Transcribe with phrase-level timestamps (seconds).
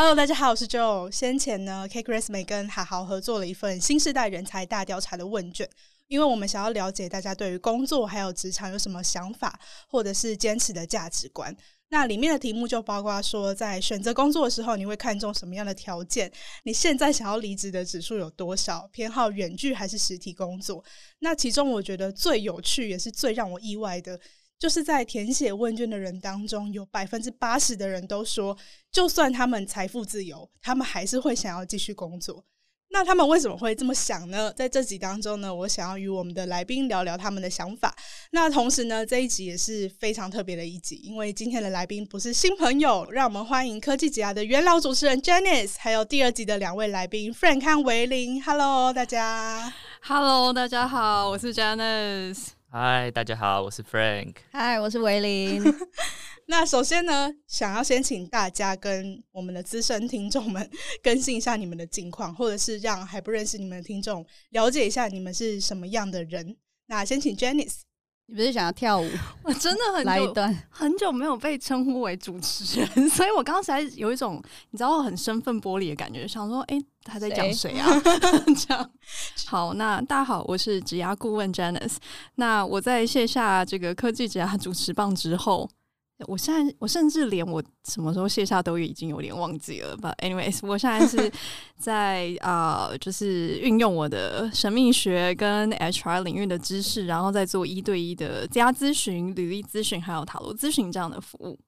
[0.00, 1.10] Hello，大家好，我是 Joe。
[1.10, 5.68] 先前呢，CakeResume 跟海豪合作了一份新时代人才大调查的问卷。
[6.06, 11.52] 因为我们想要了解大家对于工作还有职场有什么想法，或者是坚持的价值观。
[11.88, 16.30] 那里面的题目就包括说，在选择工作的时候，你会看重什么样的条件？
[16.62, 18.88] 你现在想要离职的指数有多少？
[18.92, 20.84] 偏好远距还是实体工作？
[21.18, 24.20] 那其中我觉得最有趣也是最让我意外的，
[24.58, 28.56] 就是在填写问卷的人当中，有百分之八十的人都说，
[28.90, 32.44] 就算他们财富自由，他们还是会想要继续工作。
[32.90, 34.50] 那他们为什么会这么想呢？
[34.54, 37.94] 在这集当中呢，我想要与我们的来宾聊聊他们的想法。
[38.32, 48.42] 那同时呢，这一集也是非常特别的一集，因为今天的来宾不是新朋友，让我们欢迎科技职涯的元老主持人 Janice，还有第二集的两位来宾 Frank 和维林。
[48.42, 49.72] Hello，大家。
[50.00, 52.57] Hello，大家好，我是 Janice。
[52.70, 54.34] Hi，大家好，我是 Frank。
[54.52, 55.62] Hi，我是维林。
[56.48, 60.70] 那首先呢，想要先请大家跟我们的资深听众们
[61.02, 66.58] 更新一下你们的近况，或者是让还不认识你们的听众了解一下你们是什么样的人。
[66.88, 67.80] 那先请 Janice，
[68.30, 69.08] 你不是想要跳舞？
[69.42, 77.88] 我真的很久来一段 很久没有被称呼为主持人，所以我刚才有一种你知道很身份剥离的感觉，想说，哎、欸，他在讲谁啊？
[78.54, 78.90] 这样
[79.46, 81.96] 好，那大家好，我是职涯顾问 Janice。
[82.34, 85.68] 那我在卸下这个科技职涯主持棒之后。
[86.26, 89.96] 我现在，我甚至连我什么时候卸下都已经有点忘记了。
[89.96, 91.30] But anyways，我现在是
[91.78, 101.58] 在啊、呃，就是运用我的神秘学跟 HR 领域的知识，然后再做一对一的职涯咨询、履历咨询，还有塔罗咨询这样的服务。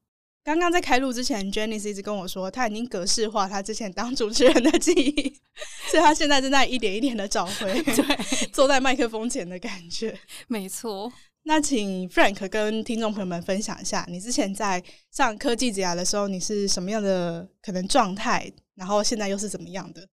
[0.43, 5.39] 刚刚在开录之前，Jenny 一直跟我说，他已经格式化他之前当主持人的记忆，
[5.91, 10.17] 所以他现在正在一点一点的找回 对坐在麦克风前的感觉。
[10.47, 11.13] 没错。
[11.43, 18.51] 那请 Frank 跟听众朋友们分享一下，你之前在上科技职涯的时候，你是什么样的可能状态？
[18.75, 20.07] 然后现在又是怎么样的？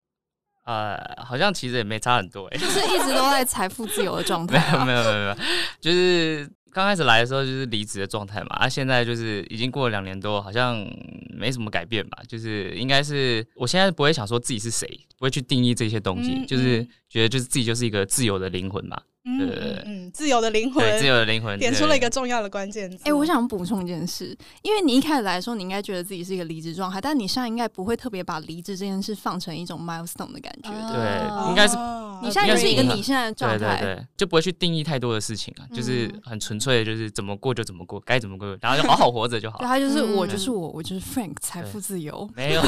[0.64, 4.80] 呃，好像其实也没差很多，哎，就是一直都在财富自由的状态啊。
[4.84, 5.36] 没有没有没有没有，
[5.80, 10.86] 就是刚开始来的时候就是离职的状态嘛，啊，现在就是已经过了两年多，好像
[11.30, 12.22] 没什么改变吧。
[12.26, 14.86] 就是应该是我现在不会想说自己是谁，
[15.18, 19.00] 不会去定义这些东西，嗯，就是觉得就是自己就是一个自由的灵魂嘛。
[19.26, 22.98] 嗯嗯嗯，自由的灵魂，自由的灵魂，点出了一个重要的关键词。
[22.98, 30.70] 哎、欸，我想补充一件事，因为你一开始来说，你应该觉得自己是一个离职状态，但你现在应该不会特别把离职这件事放成一种 milestone 的感觉。
[30.70, 31.74] 哦、对，应该是
[32.22, 39.58] 你现在就是一个你现在的状态，对对对，就不会去定义太多的事情啊，就是很纯粹，就是怎么过就怎么过，该怎么过， 然后就好好活着就好。
[39.58, 42.60] 对，他就是我，就是我，我就是 Frank，财富自由， 没有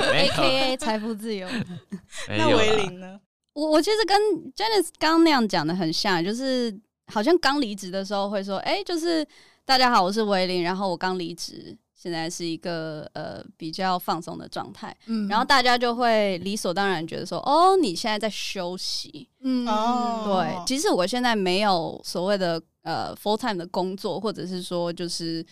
[0.00, 1.46] ，AKA 财富自由。
[2.28, 3.20] 那维林呢？
[3.56, 4.20] 我我其实跟
[4.52, 9.26] Janice 刚刚那样讲的很像，就是好像刚离职的时候会说，哎、欸，就是
[9.64, 25.42] 大家好，我是维林，然后我刚离职，现在是一个呃比较放松的状态，嗯，然后大家就会理所当然觉得说，哦，你现在在休息，嗯，对，其实我现在没有所谓的呃 full time 的工作，或者是说就是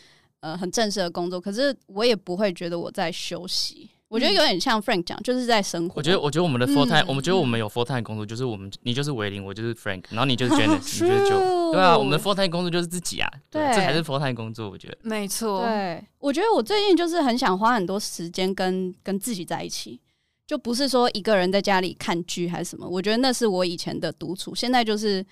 [0.41, 3.89] 呃很正式的工作，可是我也不会觉得我在休息。
[4.15, 5.95] 我觉得有点像 Frank 讲，就是在生活。
[5.97, 14.97] 我觉得，我觉得我们的 full time，、嗯、我们觉得我们有 full time 工作，就是我们，你就是维林，我就是 Frank，然后你就是 Janice， 你就是 Joe，对啊，我们的 full time 工作就是自己啊，对，对这才是 full time 工作，我觉得。
[15.03, 20.01] 没错，对，我觉得我最近就是很想花很多时间跟跟自己在一起，
[20.47, 25.27] 就不是说一个人在家里看剧还是什么，我觉得那是我以前的独处，现在就是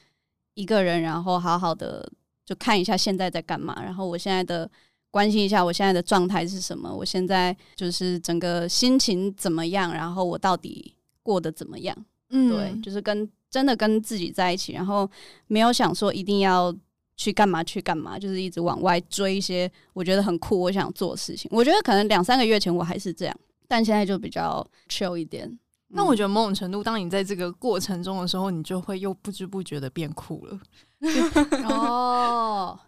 [0.55, 2.11] 一个人，然后好好的
[2.45, 4.69] 就看一下现在在干嘛，然后我现在的。
[5.13, 6.93] 关心一下我现在的状态是什么？
[6.93, 9.93] 我现在就是整个心情怎么样？
[9.93, 11.97] 然后我到底过得怎么样？
[12.31, 15.09] 嗯，对，就是跟真的跟自己在一起，然后
[15.49, 16.75] 没有想说一定要
[17.15, 21.51] 去干嘛去干嘛，就是一直往外追一些我觉得很酷我想做的事情。
[21.53, 23.37] 我觉得可能两三个月前我还是这样，
[23.69, 25.59] 但现在就比较 chill 一点。
[25.95, 30.59] 那我觉得某种程度，当你在这个过程中的时候，你就会又不知不觉的变酷了。
[31.69, 32.81] 哦。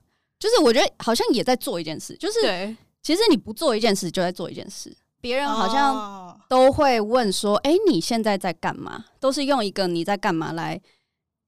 [0.44, 4.94] 就是我觉得好像也在做一件事，就是其实你不做一件事就在做一件事。
[5.22, 10.78] 别人好像都会问说：“哎，你现在在干嘛？”都是用一个你在干嘛来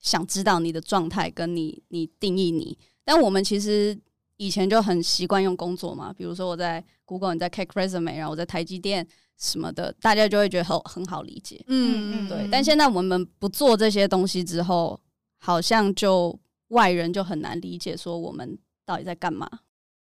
[0.01, 2.79] 想知道你的状态，跟你你定义你。
[3.05, 3.95] 但我们其实
[4.39, 9.07] 以前就很习惯用工作嘛，比如说我在 Google，你在 Cake Resume，然后我在台积电
[9.37, 11.63] 什么的，大家就会觉得很很好理解。
[11.67, 12.49] 嗯嗯，对。
[12.51, 14.99] 但现在我们不做这些东西之后，
[15.37, 16.35] 好像就
[16.69, 19.47] 外人就很难理解，说我们到底在干嘛。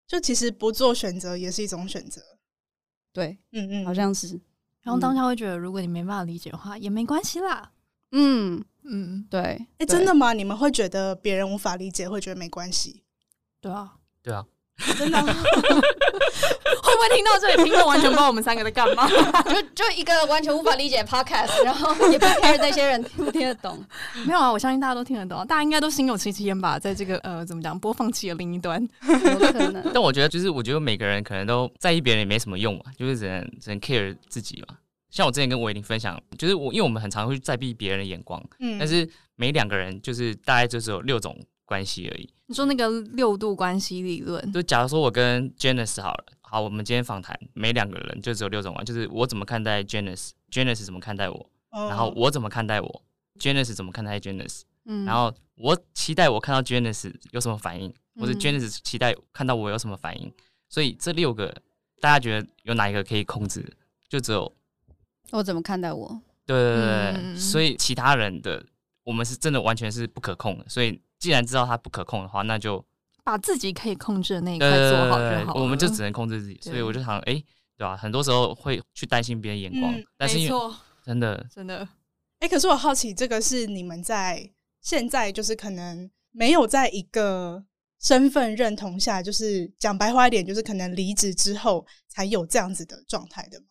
[0.06, 2.22] 就其实不做选择也是一种选择。
[3.12, 4.40] 对，嗯嗯，好像是。
[4.82, 7.72] 然后当下会觉得，如果你没办法理解的话，也没关系啦。
[8.12, 9.40] 嗯嗯，对。
[9.40, 10.32] 哎、欸，真的吗？
[10.32, 13.02] 你们会觉得别人无法理解，会觉得没关系？
[13.60, 14.46] 对啊，对啊，
[14.98, 15.22] 真的。
[15.22, 19.08] 会不会听到这里，听众完全不知道我们三个在干嘛？
[19.48, 23.82] 就就一个完全无法理解 podcast，然后也不 care 那些人听不听得懂。
[24.26, 26.78] 没有啊，我相信大家都听得懂，大家应该都心有戚戚焉吧？
[26.78, 29.82] 在这个呃，怎么讲，播放器的另一端，有可能。
[29.92, 34.76] 但我觉得，就是我觉得每个人可能都在意别人也没什么用嘛，就是只能只能 care 自己嘛。
[35.10, 42.28] 像我之前跟韦林分享，就是我因为我们很常会在意别人的眼光，嗯，但是每两个人就是大概就是有六种关系而已。
[42.48, 53.02] 你说那个六度关系理论，就假如说我跟 Janice 好了，好，我们今天访谈，每两个人就只有六种关系，就是我怎么看待 Janice，Janice 怎么看待我，哦、然后我怎么看待我
[53.40, 60.32] ，Janice 怎么看待 Janice，嗯，然后我期待我看到 Janice 有什么反应，嗯、或者 Janice 期待看到我有什么反应，
[60.68, 61.52] 所以这六个
[62.00, 63.76] 大家觉得有哪一个可以控制？
[64.08, 64.54] 就只有
[65.32, 66.20] 我怎么看待我？
[66.46, 68.64] 对对对，嗯、所以其他人的
[69.02, 71.00] 我们是真的完全是不可控的，所以。
[71.26, 72.86] 既然知道它不可控的话，那就
[73.24, 75.54] 把自己可以控制的那一块做好就好。
[75.54, 77.44] 我们就只能控制自己，所以我就想，哎、欸，
[77.76, 77.96] 对吧、啊？
[77.96, 80.74] 很多时候会去担心别人眼光，嗯、但是因为
[81.04, 81.78] 真的真的，
[82.38, 84.48] 哎、欸，可是我好奇，这个是你们在
[84.80, 87.64] 现在就是可能没有在一个
[88.00, 93.66] 身份认同下，就是讲白话一点，就是可能离职之后才有这样子的状态的吗？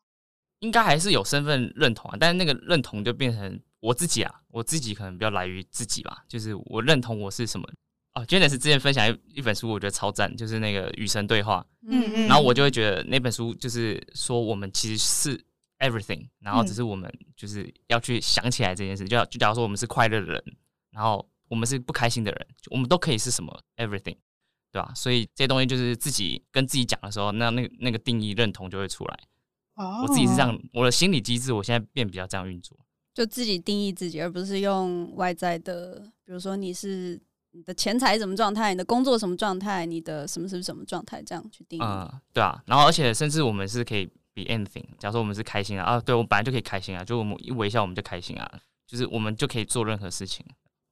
[0.60, 3.58] 应该还是有身份认同啊，但是那个认同就变成。
[3.86, 7.70] 我自己啊，我自己可能比较来于自己吧，就是我认同我是什么
[8.16, 8.26] 哦。
[8.26, 11.64] Janice 之前分享一一本书，我觉得超赞，就是那个与神对话。
[11.88, 12.28] 嗯嗯。
[12.28, 15.46] 然后我就会觉得那本书就是说我们其实是
[15.78, 19.08] everything，然后只是我们就是要去想起来这件事。
[19.08, 20.44] 就就假如说我们是快乐的人，
[20.90, 24.18] 然后我们是不开心的人，我们都可以是什么 everything，
[24.72, 24.92] 对吧？
[24.96, 29.20] 所以这些东西就是自己跟自己讲的时候，那那那个定义认同就会出来。
[29.76, 30.02] 哦。
[30.02, 32.76] 我自己是这样，我的心理机制我现在变比较这样运作。
[33.16, 37.18] 就自己定义自己，而不是用外在的，比如说你是
[37.52, 41.82] 你的钱财什么状态，你的工作什么状态，你的什么什么什么状态，这样去定义。
[41.82, 42.62] 嗯，对啊。
[42.66, 44.84] 然后，而且甚至我们是可以 be anything。
[45.00, 48.52] 假如说我们是开心啊，啊，对，我们本来就可以开心啊，就我们一微笑我们就开心啊，
[48.86, 50.46] 就是我们就可以做任何事情。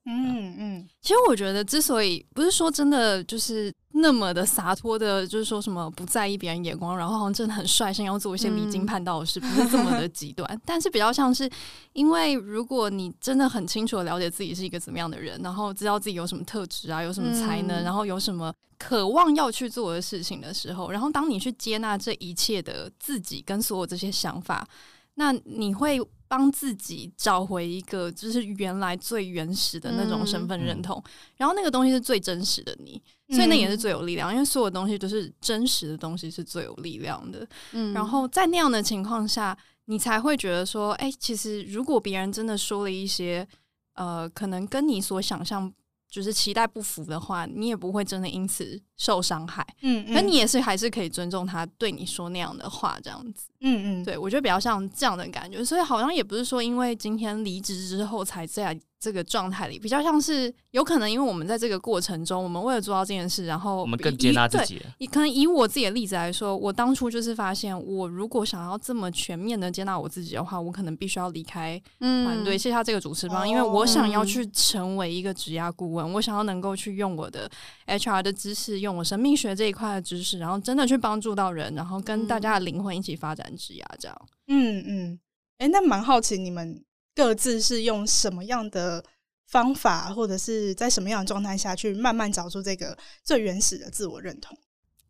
[0.05, 10.61] 嗯嗯，其实我觉得，之所以不是说真的就是那么的洒脱的，就是说什么不在意别人眼光，然后好像真的很率性要做一些离经叛道的事，不是这么的极端。
[10.65, 11.49] 但是比较像是，
[11.93, 24.67] 因为如果你真的很清楚的了解自己是一个怎么样的人，然后知道自己有什么特质啊，有什么才能，然后有什么渴望要去做的事情的时候，然后当你去接纳这一切的自己跟所有这些想法，
[25.15, 25.99] 那你会。
[26.35, 37.47] 帮自己找回一个就是原来最原始的那种身份认同，嗯、然后那个东西是最真实的你，嗯、所以那也是最有力量，因为所有东西都是真实的东西是最有力量的。
[37.73, 43.47] 嗯，然后在那样的情况下，你才会觉得说，哎、欸，其实如果别人真的说了一些，
[43.93, 45.71] 呃，可能跟你所想象。
[46.09, 49.65] 就是期待不符的话，你也不会真的因此受伤害。
[49.81, 53.47] 嗯，那、嗯、你也是还是可以尊重他对你说那样的话，这样子。
[53.59, 58.79] 嗯嗯，对，我觉得比较像这样的感觉，所以好像也不是说因为今天离职之后才在。
[59.03, 64.81] 这个状态里比较像是有可能，因为我们在这个过程中，我们为了做到这件事，然后我们更接纳自己。
[64.97, 77.51] 你可能以我自己的例子来说，我当初就是发现，我如果想要这么全面的接纳我自己的话，我可能必须要离开团队，卸下这个主持棒，因为我想要去成为一个职涯顾问，我想要能够去用我的
[77.87, 84.27] HR 的知识，用我生命学这一块的知识，然后真的去帮助到人，然后跟大家的灵魂一起发展职涯这样。
[84.47, 85.19] 嗯嗯，
[85.57, 86.83] 哎、嗯，那蛮好奇你们。
[87.15, 89.05] 各自是用什么样的
[89.45, 94.57] 方法，或者是在什么样的状态下去慢慢找出这个最原始的自我认同？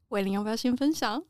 [0.09, 1.23] 伟玲要不要先分享？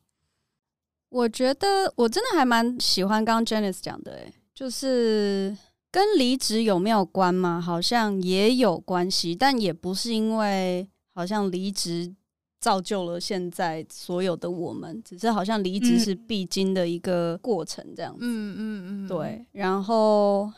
[1.10, 5.56] 我觉得我真的还蛮喜欢刚刚 Janice 讲的，诶，就是
[5.92, 7.62] 跟离职有没有关吗？
[7.62, 12.16] 好像也有关系，但也不是因为好像离职
[12.64, 18.20] 造就了现在所有的我们，只是好像离职是必经的一个过程，这样子。
[18.22, 20.50] 嗯嗯嗯，对，然后。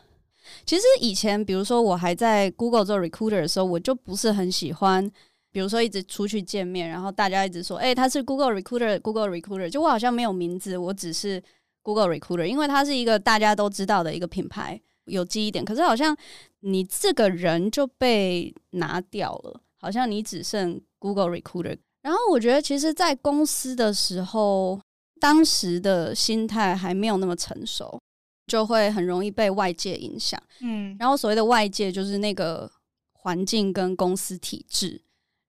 [0.63, 5.03] 其实以前，比如说我还在 Google 做 recruiter 的时候，我就不是很喜欢，
[5.51, 11.41] 比如说一直出去见面，然后大家一直说，哎、欸，他是 Google recruiter，Google recruiter，就我好像没有名字，我只是
[11.81, 15.65] Google recruiter，因为它是一个大家都知道的一个品牌，有记忆点。
[15.65, 16.15] 可是好像
[16.59, 21.75] 你这个人就被拿掉了，好像你只剩 Google recruiter。
[22.05, 24.79] 然后我觉得，其实，在公司的时候，
[25.19, 27.99] 当时的心态还没有那么成熟，
[28.45, 30.39] 就会很容易被外界影响。
[30.59, 32.71] 嗯，然后所谓的外界，就是那个
[33.13, 35.01] 环境跟公司体制。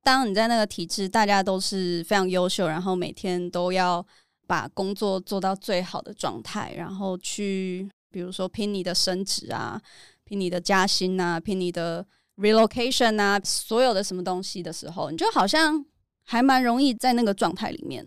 [0.03, 4.03] 当你在那个体制，大家都是非常优秀，然后每天都要
[4.47, 9.79] 把工作做到最好的状态，然后去，比如说拼你的升职啊，
[10.25, 12.07] 拼你的加薪啊，拼你的
[12.39, 15.85] relocation 啊，所有的什么东西的时候，你就好像。
[16.29, 18.07] 还蛮容易在那个状态里面，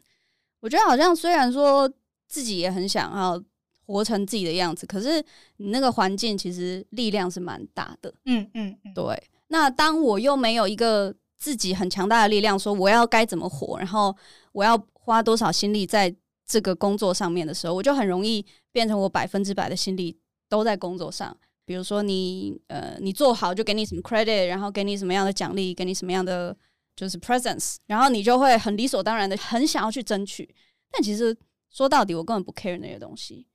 [0.60, 1.90] 我觉得好像虽然说
[2.28, 3.42] 自己也很想要
[3.86, 5.24] 活成自己的样子，可是
[5.56, 8.14] 你那个环境其实力量是蛮大的。
[8.26, 9.24] 嗯嗯嗯，对。
[9.48, 14.14] 那当我又没有一个自己很强大的力量，说我要该怎么活，然后
[14.52, 16.14] 我要花多少心力在
[16.46, 21.36] 这个工作上面的时候，我就很容易变成我百分之百的心力都在工作上。
[21.66, 26.56] 比如说你呃，你做好就给你什么 credit，然后给你什么样的奖励，给你什么样的。
[27.00, 30.54] 就是 presence，然后你就会很理所当然的很想要去争取，
[30.92, 31.34] 但其实
[31.70, 33.48] 说到底，我根本不 care 那些东西。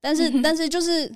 [0.00, 1.12] 但是，嗯、但是就是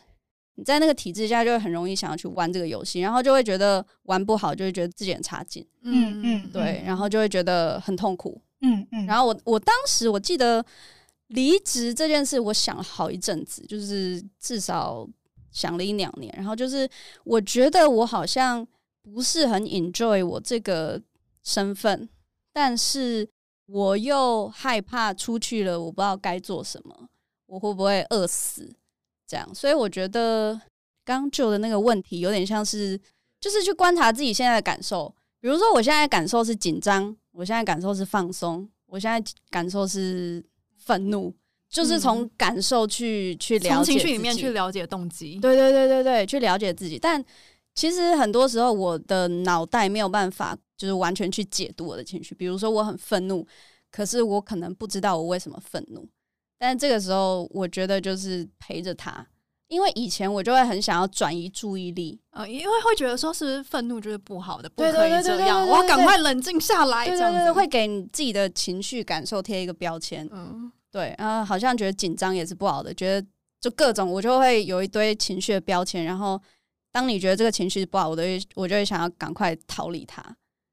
[0.56, 5.64] 你在那个体制下，就会很容易想要去玩这个游戏，然后就会觉得玩不好，就会觉得自己很差劲。
[5.82, 8.42] 嗯嗯，对，然后就会觉得很痛苦。
[8.62, 10.64] 嗯嗯，然后我我当时我记得
[11.28, 15.08] 离职这件事，我想了好一阵子，就是至少
[15.52, 16.34] 想了一两年。
[16.36, 16.90] 然后就是
[17.22, 18.66] 我觉得我好像
[19.00, 21.00] 不是很 enjoy 我这个。
[21.48, 22.06] 身份，
[22.52, 23.26] 但是
[23.64, 27.08] 我又害怕出去了，我不知道该做什么，
[27.46, 28.70] 我会不会饿死？
[29.26, 30.60] 这样，所以我觉得
[31.06, 33.00] 刚就的那个问题有点像是，
[33.40, 35.14] 就是去观察自己现在的感受。
[35.40, 40.44] 比如说，我现在感受是紧张，我现在感受是放松，我现在感受是
[40.76, 41.34] 愤怒，
[41.70, 45.38] 就是从感受去、嗯、去了解情绪里面去了解动机。
[45.40, 46.98] 对对对对对，去了解自己。
[46.98, 47.24] 但
[47.74, 50.54] 其实很多时候，我的脑袋没有办法。
[50.78, 53.46] 就是完全去解读我的情绪，比如说我很愤怒，
[53.90, 56.08] 可是我可能不知道我为什么愤怒。
[56.56, 59.26] 但这个时候，我觉得就是陪着他，
[59.68, 70.28] 因为以前我就会很想要转移注意力，呃，因为会觉得说是不是愤怒就是不好的，不可以这样，我要赶快冷静下来，这样子会给你自己的情绪感受贴一个标签。
[70.32, 73.26] 嗯，对，然后好像觉得紧张也是不好的，觉得
[73.60, 76.40] 就各种我就会有一堆情绪的标签，然后
[76.90, 80.24] 当你觉得这个情绪不好，我都会我就会想要赶快逃离它。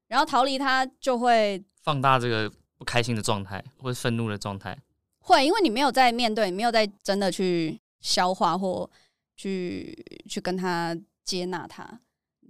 [0.08, 4.76] 然后逃离他，就会放大这个不开心的状态或者愤怒的状态。
[5.18, 8.88] 会，因为你没有在面对，你没有在真的去消化或
[9.36, 12.00] 去去跟他接纳他，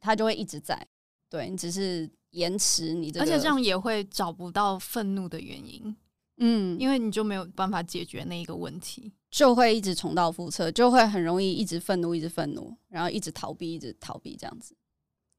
[0.01, 0.87] 他就会一直在。
[1.31, 5.97] 对，你只是延迟你这个，而且这样也会找不到愤怒的原因。
[6.37, 14.77] 嗯，因为你就没有办法解决那一个问题，就会一直重蹈覆辙，就会很容易一直愤怒，一直愤怒，然后一直逃避，一直逃避这样子。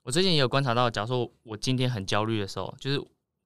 [0.08, 2.98] 我最近也有观察到，假如说我今天很焦虑的时候，就是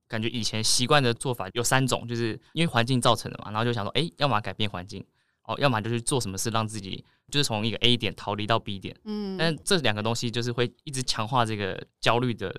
[0.07, 5.03] 感觉以前习惯的做法有三种，就是因为环境造成的嘛，然后就想说，哎，要么改变环境，
[5.45, 8.95] 哦，要么就去做什么事让自己就是从一个 A 点逃离到 B 点。
[9.05, 12.51] 嗯，但这两个东西就是会一直强化这个焦虑的，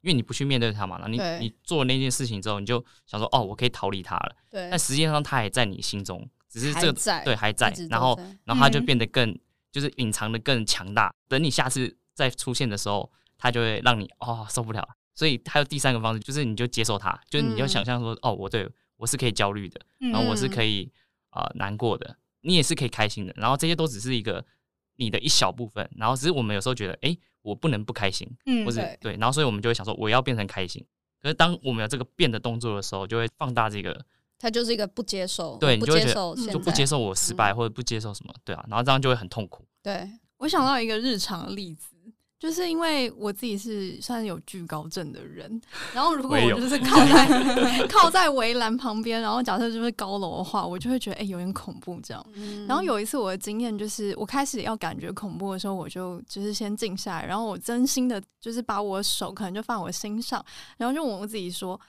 [0.00, 4.34] 因为你不去面对它嘛，然后你你做了那件事情之后，你就想说，哦，我可以逃离它了。
[4.50, 9.38] 对，但实际上它还在你心中，只是这个对还在，然后然后它就变得更
[9.70, 13.08] 就是隐藏的更强大，等你下次再出现的时候。
[13.38, 20.90] 他就会让你哦受不了，所以还有第三个方式，就是你就接受它，就是你就想象说、嗯、哦，我对我是可以焦虑的，然后我是可以
[21.30, 24.44] 啊、呃、难过的，你也是可以开心的，然后这些都只是一个
[24.96, 30.84] 你的一小部分，然后只是我们有时候觉得哎、欸，我不能不开心，嗯，或者对，然后所以我们就会想说我要变成开心，
[31.22, 34.04] 可是当我们有这个变的动作的时候，就会放大这个，
[34.38, 39.66] 他就是一个不接受，对，不你就会觉得就不接受我失败、嗯、或者不接受什么，对啊，然后这样就会很痛苦。
[39.82, 41.95] 对，我想到一个日常的例子。
[42.38, 45.58] 就是因为我自己是算是有惧高症的人，
[45.94, 52.24] 然后如果我就是 靠在靠在围栏旁边，然后假设就是高楼的话，我就会觉得哎、欸、有点恐怖这样。
[52.34, 60.44] 嗯、然后有一次我的经验就是，我开始要感觉恐怖的时候，我就就是先静下来，然后我真心的就是把我的手可能就放我心上，
[60.76, 61.80] 然后就问我自己说，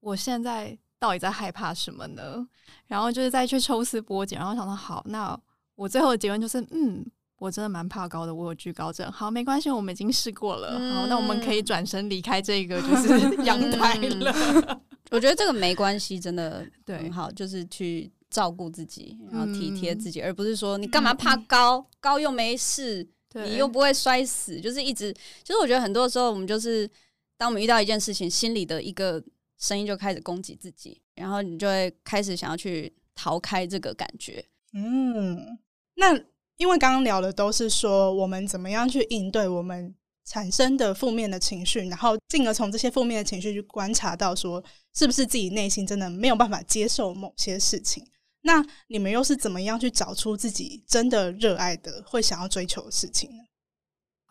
[0.00, 2.46] 我现在到底在害怕什么呢？
[2.86, 5.38] 然后就是再去抽丝剥茧，然后想到好，那
[5.74, 7.04] 我最后的结论就是嗯。
[7.44, 9.12] 我真的蛮怕高的，我有惧高症。
[9.12, 10.78] 好，没关系，我们已经试过了。
[10.78, 14.32] 嗯、好，那我们可以转身离开这个就是 阳台了。
[14.32, 25.12] 嗯、我觉得这个没关系，真的 对，很好，就是去照顾自己，然后体贴自己，嗯、而不是说你干嘛怕高，嗯、高又没事，对你又不会摔死，就是一直。
[25.12, 26.88] 其实我觉得很多时候，我们就是
[27.36, 29.22] 当我们遇到一件事情，心里的一个
[29.58, 34.42] 声音就开始攻击自己，然后你就会开始想要去逃开这个感觉。
[34.72, 35.58] 嗯，
[35.96, 36.18] 那。
[36.56, 39.94] 因为刚刚聊的都是说我们怎么样去应对我们
[40.24, 44.62] 产生的负面的情绪，然后进而从这些负面的情绪去观察到说，
[44.94, 48.04] 是不是自己内心真的没有办法接受某些事情？
[48.42, 53.42] 那你们又是怎么样去找出自己真的热爱的、会想要追求的事情呢？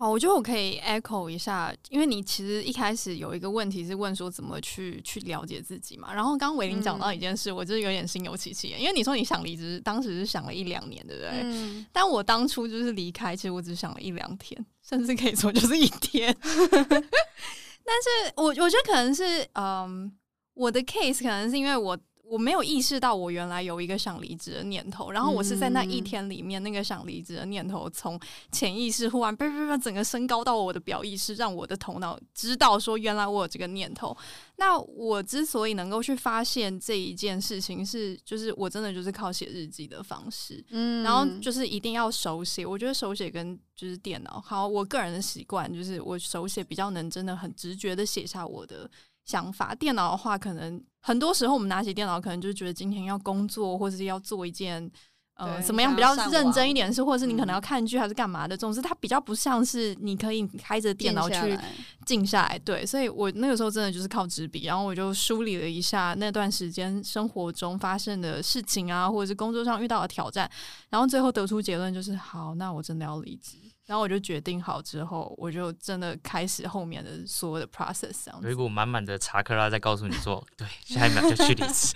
[0.04, 6.14] 好，我觉得我可以 echo 一下，因为你其实一开始有一个问题是问说怎么去去了解自己嘛。
[6.14, 11.32] 然后刚刚伟玲讲到一件事，嗯、我就是有点心有戚戚，因为你说你想离职，当时是想了一两年，对不对？
[11.44, 11.86] 嗯。
[11.94, 16.36] 但我当初就是离开，其实我只想了一两天，甚至可以说就是一天。
[16.44, 20.12] 但是我我觉得可能是，嗯，
[20.54, 21.98] 我的 case 可能是因为我。
[22.24, 28.20] 我没有意识到我原来有一个想离职的念头，然后我是在那一天里面，那个想离职的念头从
[28.52, 34.16] 潜意识忽然叭叭叭整个升高到我的表意识，让我的头脑知道说原来我有这个念头。
[34.56, 42.66] 那我之所以能够去发现这一件事情，是就是我真的就是靠写日记的方式，嗯，然后就是一定要手写。
[42.66, 48.90] 我觉得手写跟就是电脑好，我个人的习惯就是我手写比较能真的很直觉的写下我的。
[49.26, 54.92] 想法，电脑的话，可能很多时候我们拿起电脑，可能就觉得今天要工作，或者是要做一件
[55.36, 58.56] 呃怎么样比较认真一点的事，或者是你可能要看剧还是干嘛的。
[58.56, 61.58] 总之，它比较不像是你可以开着电脑去
[62.06, 62.60] 静下来。
[62.60, 70.50] 对，所以我那个时候真的就是靠纸笔，然后我就梳理了一下那段时间生活中发生的事情啊，或者是工作上遇到的挑战，
[70.90, 73.58] 然后最后得出结论就是：好，那我真的要离职。
[73.86, 78.30] 然后我就决定好之后，我就真的开始后面的所有的 process。
[78.42, 81.94] 有一股满满的查克拉在告诉你说：“对，下一秒就去离职。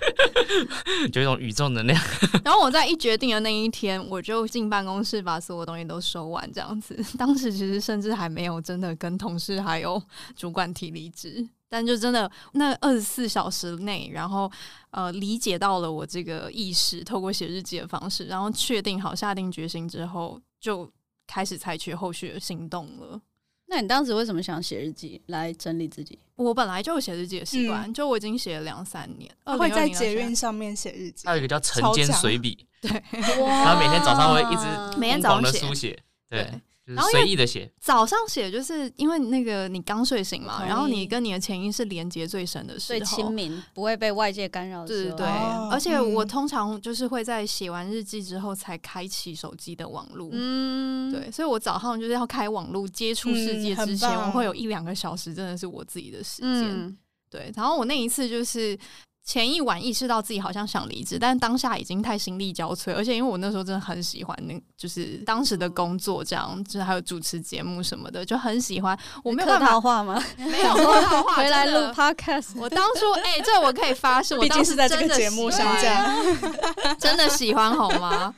[1.10, 1.98] ”就一种宇宙能量。
[2.44, 6.94] 然后我在一决定的那一天，我就进办公室把所有东西都收完，这样子。
[7.16, 10.00] 当时其实甚至还没有真的跟同事还有
[10.36, 14.50] 主管提离职，但就真的那二十四小时内，然后
[14.90, 20.86] 呃理解到了我这个意识，透过写日记的方式，然后确定好下定决心之后就。
[21.28, 23.20] 开始采取后续的行动了。
[23.66, 26.18] 那你当时为什么想写日记来整理自己？
[26.36, 29.30] 我本来就有写日记的习惯，嗯、就我已经写了两三年。
[29.44, 36.50] 会在捷运上面写日记，还有一个叫晨间随笔，对，然后每天早上会一直每天早上书写，对。
[36.94, 44.86] 然后随意的写，早上写就是因为那个你刚睡醒嘛，然后你跟你的潜意识连接最深的时候，最亲民，不会被外界干扰。
[44.86, 45.26] 对对，
[45.70, 50.30] 而且我通常就是会在写完日记之后才开启手机的网络。
[50.32, 56.96] 嗯，对，所以我早上就是要开网络接触世界之前，我会有一两个小时真的是我自己的时间。
[57.30, 58.78] 对，然后我那一次就是。
[59.28, 68.98] 前一晚意识到自己好像想离职，但当下已经太心力交瘁，而且因为我那时候真的很喜欢那，就是当时的工作，这样就是还有主持节目什么的，就很喜欢。
[69.22, 70.18] 我没有客套话吗？
[70.38, 70.72] 没有
[71.36, 72.52] 回来录 podcast。
[72.56, 78.34] 我当初哎、欸，这我可以发誓，我当时真的是在这个节目上这样，真的喜欢好吗？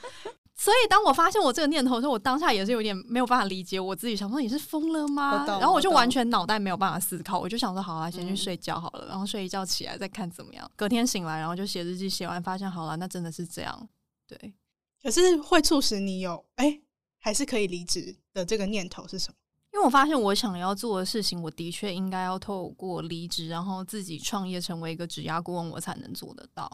[0.63, 5.47] 所以，当我发现我这个念头的时候，我当下也是有点没有办法理解我自己，想说你是疯了吗？
[5.47, 10.71] 然后我就完全脑袋没有办法思考，我就想说好啊，先去睡觉好了，然后睡一觉起来再看怎么样。
[10.77, 13.89] 隔天醒来，然后就写日记，写完发现好了，那真的是这样。
[14.29, 14.53] 对，
[15.03, 16.79] 可是会促使你有哎，
[17.19, 19.35] 还是可以离职的这个念头是什么？
[19.73, 26.69] 因为我发现我想要做的事情，我的确应该要透过离职，然后自己创业成为一个职涯顾问，我才能做得到。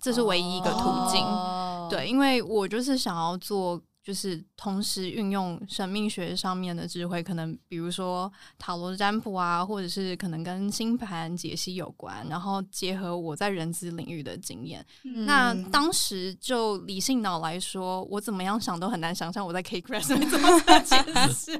[0.00, 1.90] 这是唯一一个途径，oh.
[1.90, 14.84] 对，因为我就是想要做，就是同时运用生命学上面的智慧，可能比如说塔罗占卜啊，或者是可能跟星盘解析有关，然后结合我在人资领域的经验。
[15.04, 21.52] 嗯、那当时就理性脑来说，我怎么样想都很难想象我在 CakeResume 怎么做这件事，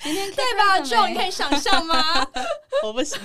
[0.00, 1.96] 今天对吧？Joe，你可以想象吗？
[2.84, 3.18] 我不行。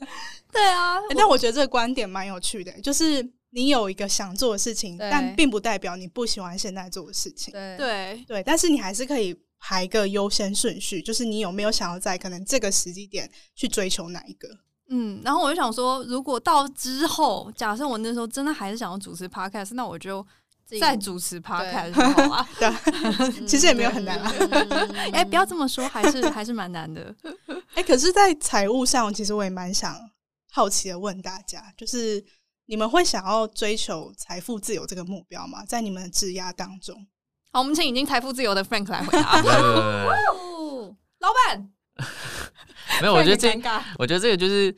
[0.52, 3.28] 对啊，但我觉得这个观点蛮有趣的，就是。
[3.54, 7.52] 你有一个想做的事情，但并不代表你不喜欢现在做的事情。
[7.52, 14.48] 对对对，但是你还是可以排一个优先顺序，就是你有没有想要在可能这个时机点去追求哪一个？
[14.88, 20.26] 嗯，然后我就想说，如果到之后，假设我那时候真的还是想要主持 podcast，那我就
[20.80, 22.48] 再主持 podcast 就好啊。
[22.58, 24.34] 对，其实也没有很难啊。
[25.12, 27.14] 哎、欸，不要这么说，还是 还是蛮难的。
[27.46, 29.96] 哎、欸，可是，在财务上，其实我也蛮想
[30.50, 32.24] 好奇的问大家，就是。
[32.66, 35.64] 你们会想要追求财富自由这个目标吗？
[35.64, 37.06] 在你们的质押当中，
[37.52, 39.40] 好，我们请已经财富自由的 Frank 来回答。
[41.20, 41.70] 老板，
[43.00, 43.50] 没有，我觉得这，
[43.98, 44.74] 我觉得这个就是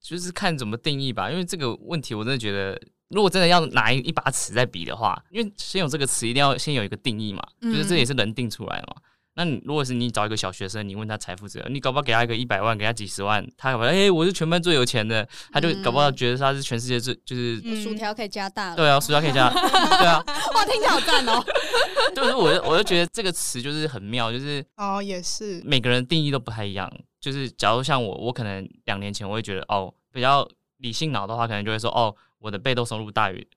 [0.00, 1.28] 就是看怎么定义吧。
[1.30, 9.02] 因为这个问题，我真的觉得，如果真的要拿一一把尺在比的话，因为先有这个词，一定要先有一个定义嘛，就是这也是人定出来的嘛。
[9.40, 18.76] 那你如果是你找一个小学生，你问他财富自由，你搞不好给他一个一百万，给他几十万，他搞不好哎、欸，我是全班最有钱的，他就搞不好觉得他是全世界最就是、嗯、薯条可以加大了。
[18.76, 20.22] 对啊，薯条可以加， 对啊，
[20.54, 21.42] 哇，听起来好赞哦。
[22.14, 26.92] 就是我我就觉得这个词就是很妙，就是哦，也是每个人定义都不太一样。
[27.18, 33.48] 就是假如像我，我可能两年前我会觉得哦，比较理性脑的话，可能就会说哦，我的被动收入大于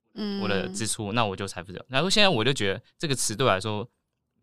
[0.42, 1.86] 我的支出，嗯、那我就财富自由。
[1.90, 3.86] 然后现在我就觉得这个词对我来说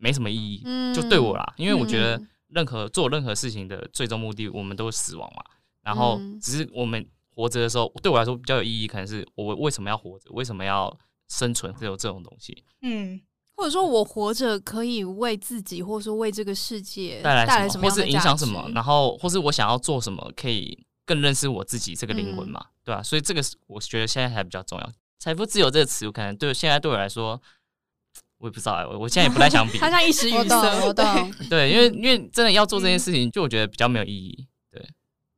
[0.01, 5.43] 没什么意义，嗯、就对我啦，因为我觉得任何做任何事情的最终目的，我们都是死亡嘛。
[5.83, 10.95] 然后只是我们活着的时候，对我来说比较有意义，可能是我为什么要活着，为什么要
[11.29, 12.63] 生存，这种这种东西。
[12.81, 13.21] 嗯。
[13.53, 23.03] 或者说我活着可以为自己，或者说为这个世界带来什么，或是影响什么，然后或是我想要做什么，可以更认识我自己这个灵魂嘛，嗯、对吧、啊？
[23.03, 24.91] 所以这个我觉得现在还比较重要。
[25.19, 27.39] 财富自由这个词，我可能对现在对我来说，
[28.41, 29.77] 我也不知道，我我现在也不太想比。
[29.79, 31.05] 他像一时语塞，我懂。
[31.47, 34.47] 对，因为因为真的要做这件事情，就我觉得比较没有意义。
[34.71, 34.83] 对，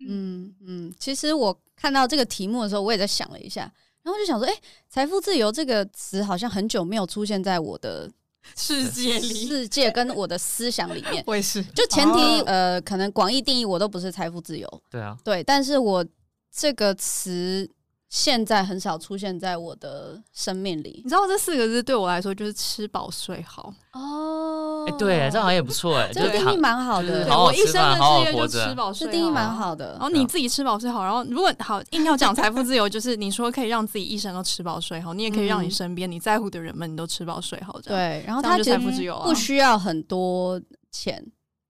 [0.08, 3.70] 嗯嗯，其实我看到这个题目的时候，我也在想了一下。
[4.04, 8.10] 然后就想说，哎、欸，财富自由这个词好像很久没有出现在我的
[8.56, 11.22] 世界里，世界跟我的思想里面。
[11.28, 11.62] 我也是。
[11.76, 14.82] 就前提，哦、呃，可能广义定义我都不是财富自由。
[14.90, 15.18] 对啊。
[15.26, 16.06] 对，但是我
[16.50, 17.70] 这个词。
[18.14, 24.86] 现在很少出现在我的生命里，你知道这四个字对我来说就是吃饱睡好哦。
[24.88, 27.26] 哎，对，这好像也不错哎，这定义蛮好的。
[27.36, 29.94] 我一生的志愿就吃饱睡好，这定义蛮好的。
[29.94, 38.24] 然后你自己吃饱睡好，然后如果好硬要讲财富自由，就是你说可以让自己一生都吃饱睡好，你也可以让你身边你在乎的人们你都吃饱睡好，这样对。
[38.28, 41.20] 然后他财富自由不需要很多钱，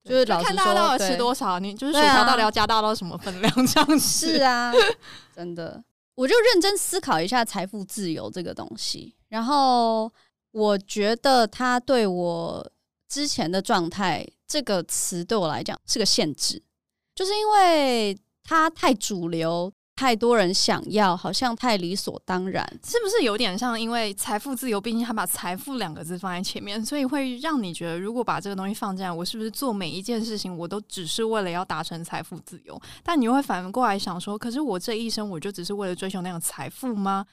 [0.04, 4.28] 就是看大家到底吃多少，你就是薯条到底要加大到什么分量这样子。
[4.28, 4.74] 是啊，
[5.34, 5.82] 真的。
[6.16, 10.12] 我就认真思考一下财富自由这个东西，然后
[10.52, 12.72] 我觉得它对我
[13.08, 16.62] 之前的状态这个词对我来讲是个限制，
[17.16, 19.74] 就是因为它太主流。
[19.96, 23.80] 太多人想要，好像太理所当然，是不是有点像？
[23.80, 32.80] 因为财富自由，毕竟他把“财富”两个字放在前面，所以会让你觉得，如果把这个东西放进来，我是不是做每一件事情，我都只是为了要达成财富自由？
[33.04, 37.26] 但你又会反过来想说，可是我这一生，我就只是为了追求那样财富吗？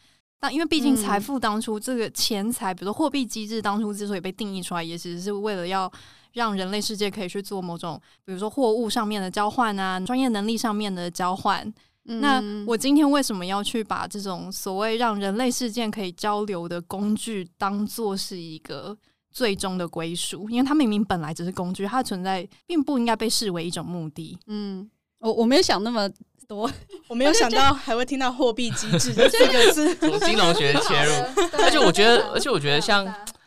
[0.43, 5.91] 那因为毕竟财富当初这个钱财，比如说货币机制当初之所以被定义出来，也只是为了要
[6.35, 11.73] 让人类世界可以去做某种，比如说货物上面的交换啊，专业能力上面的交换。
[12.05, 18.97] 那我今天为什么要去把这种所谓让人类事件可以交流的工具当做是一个
[19.31, 20.49] 最终的归属？
[20.51, 24.37] 因为它明明本来只是工具，它的存在并不应该被视为一种目的。
[24.47, 26.11] 嗯，我我没有想那么
[26.49, 26.69] 多，
[27.07, 31.13] 我没有想到还会听到货币机制这个字，从金融学切入。
[31.63, 33.07] 而且我觉得，而且我觉得像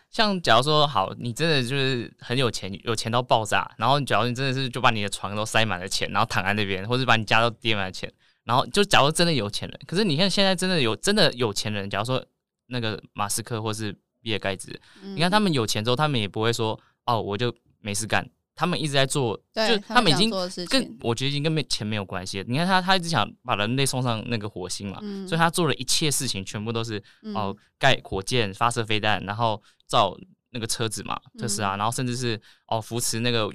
[0.10, 8.10] 像假如说，好，你真的就是很有钱，有钱到爆炸，然后假如你真的是就把你的床都塞满了钱，然后躺在那边，或者把你家都垫满了钱。
[8.46, 12.24] 然后就假如真的有钱人，可是你看现在真的有真的有钱人，假如说
[12.68, 20.30] 那个马斯克或是比尔盖茨，嗯、你看他们有钱之后，他们也不会说哦，我就没事干，他们一直在做，对就他们已经
[20.70, 22.44] 跟我觉得已经跟没钱没有关系。
[22.48, 30.18] 你看他，他一直想把人类送上那个火星嘛，嗯、所以他做的一切事情全部都是、嗯、哦盖火箭、发射飞弹，然后造
[30.50, 33.50] 那个车子嘛，特斯拉，然后甚至是哦扶持那个。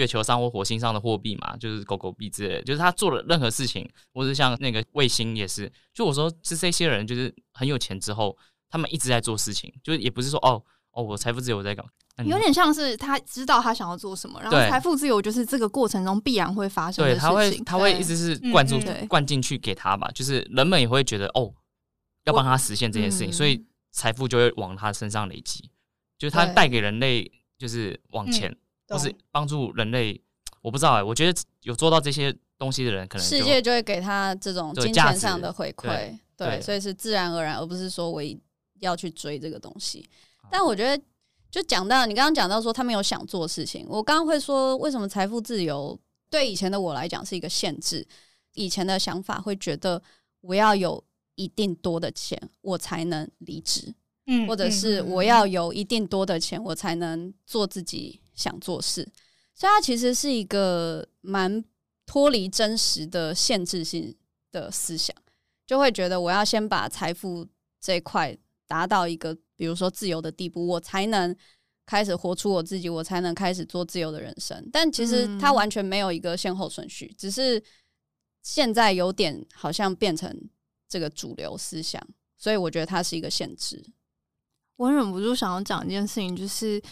[0.00, 5.70] 月球上或火星上的货币嘛，就是狗狗币之类的，就是他做了任何事情，或者像那个卫星也是。
[5.92, 8.36] 就我说，是这些人就是很有钱之后，
[8.68, 11.84] 他们一直在做事情，就是也不是说哦哦，我财富自由我在搞，
[12.24, 17.28] 有点像是他知道他想要做什么，然后财富自由就是这个过程中必然会发生的事情。
[17.28, 21.52] 对，他会他会一直是灌注灌进去给他吧，就是人们也会觉得哦，
[22.24, 25.70] 要帮他实现这件事情，所以财富就会往他身上累积，
[26.18, 28.56] 就是他带给人类就是往前。
[28.90, 30.20] 或是帮助人类，
[30.60, 38.20] 我不知道哎、欸，我觉得有做到这些东西的人，可能世界就会给他这种金钱上的回馈，对，所以是自然而然，而不是说我
[38.80, 40.06] 要去追这个东西。
[40.50, 41.02] 但我觉得，
[41.50, 45.98] 就讲到你刚刚讲到说他们有想做事情，我刚刚会说为什么财富自由
[46.28, 48.06] 对以前的我来讲是一个限制？
[48.54, 50.02] 以前的想法会觉得
[50.40, 51.02] 我要有
[51.36, 53.94] 一定多的钱，我才能离职，
[54.26, 58.20] 嗯，或者是我要有一定多的钱，我才能做自己。
[58.40, 59.06] 想做事，
[59.54, 61.62] 所以它其实是一个蛮
[62.06, 64.16] 脱离真实的限制性
[64.50, 65.14] 的思想，
[65.66, 67.46] 就会觉得我要先把财富
[67.78, 68.34] 这一块
[68.66, 71.36] 达到一个，比如说自由的地步，我才能
[71.84, 74.66] 开始活出我自己，我才能开始做自由的人生。
[74.72, 77.62] 但其实它完全没有一个先后顺序，只是
[78.42, 80.34] 现在有点好像变成
[80.88, 82.02] 这个主流思想，
[82.38, 83.84] 所以我觉得它是一个限制。
[84.76, 86.82] 我忍不住想要讲一件事情，就是。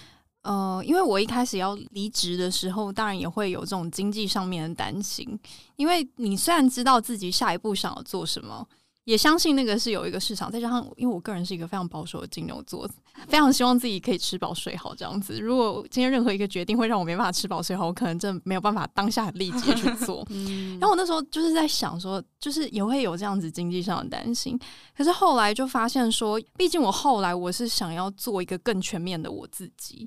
[0.49, 5.39] 呃，因为我一开始要离职的时候，当然也会有这种经济上面的担心，
[5.77, 8.67] 因为你虽然知道自己下一步想要做什么。
[9.05, 12.87] 也相信那个是有一个市场，再加上因为我个人是一个非常保守的金牛座，
[13.27, 15.41] 非常希望自己可以吃饱睡好这样子。
[15.41, 20.27] 如果今天任何一个决定会让我没办法吃饱睡好，我可能真的没有办法当下立即去 做。
[20.79, 24.61] 然后我那时候就是在想说，就是也会有这样子经济上的担心。
[24.95, 30.07] 可是后来就发现说，毕竟我后来我是想要做一个更全面的我自己，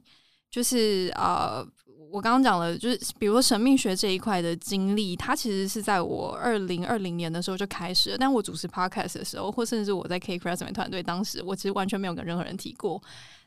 [0.51, 1.65] 就是呃。
[2.13, 8.17] 我刚刚讲了，就是比如说神秘学这一块的经历，它其实是在我二零二零年的时候就开始了。
[8.17, 13.01] 但我主持 podcast 的时候，或甚至我在 CakeResume 团队，当时我其实完全没有跟任何人提过。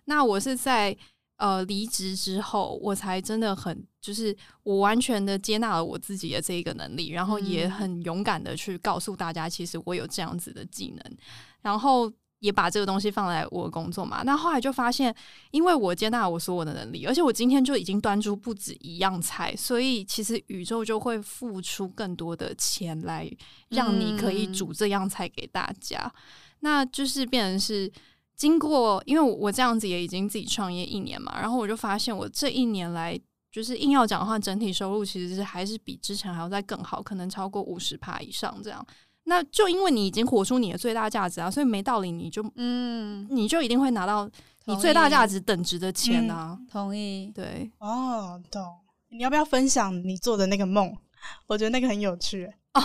[0.07, 0.97] 那我是在
[1.37, 11.17] 呃离职之后，我才真的很就是我完全的接纳了我自己的这一个能力，然后也很勇敢的去告诉大家，其实我有这样子的技能，
[11.61, 12.11] 然后。
[12.45, 15.15] 也把这个东西放在我的工作嘛，那后来就发现，
[15.51, 23.27] 因为我接纳我所有的能力，而且我今天就已经端出不止一样菜，所以其实宇宙就会付出更多的钱来
[23.71, 25.99] 让你可以煮这样菜给大家。
[26.05, 26.13] 嗯、
[26.61, 27.91] 那就是变成是
[28.37, 33.19] 经过，因为我这样子也已经自己创业一年嘛，然后我就发现我这一年来
[33.51, 38.87] 就是硬要讲的话，整体收入其实是还是比之前还要再更好，可能超过五十趴以上这样。
[39.25, 44.29] 那就因为你已经活出你的最大价值啊，所以没道理你就嗯，你就一定会拿到
[44.67, 46.59] 你最大价值等值的钱啊。
[46.71, 48.63] 同意，对，哦，懂。
[49.11, 50.95] 你要不要分享你做的那个梦？
[51.47, 52.83] 我觉得那个很有趣哦。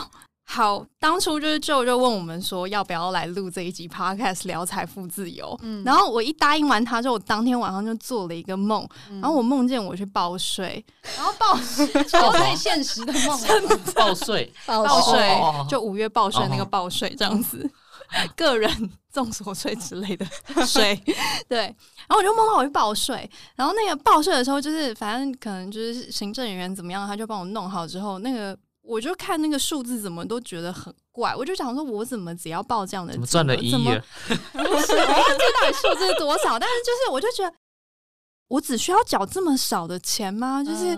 [0.51, 10.83] 好，当初就是就就问我们说要不要来录这一集 Podcast 聊财富自由，嗯，然后我一答应完他之后，我当天晚上就做了一个梦，嗯、然后我梦见我去报税，
[11.15, 13.39] 然后报税超最现实的梦，
[13.93, 14.51] 报税？
[14.65, 15.39] 报税？
[15.69, 17.69] 就五月报税那个报税这样子，
[18.35, 20.25] 个人众所税之类的
[20.65, 20.99] 税，
[21.47, 28.57] 对，然后我就梦到我去报税，然后那个报税的时候就是反正可能就是行政人员怎么样，他就帮我弄好之后那个。
[28.81, 31.35] 我就看那个数字，怎么都觉得很怪。
[31.35, 33.85] 我就想说，我怎么只要报这样的，怎么赚了一亿？
[34.25, 36.57] 不是，我忘记到底数字是多少。
[36.57, 37.55] 但是就是，我就觉得，
[38.47, 40.63] 我只需要缴这么少的钱吗？
[40.63, 40.97] 就是，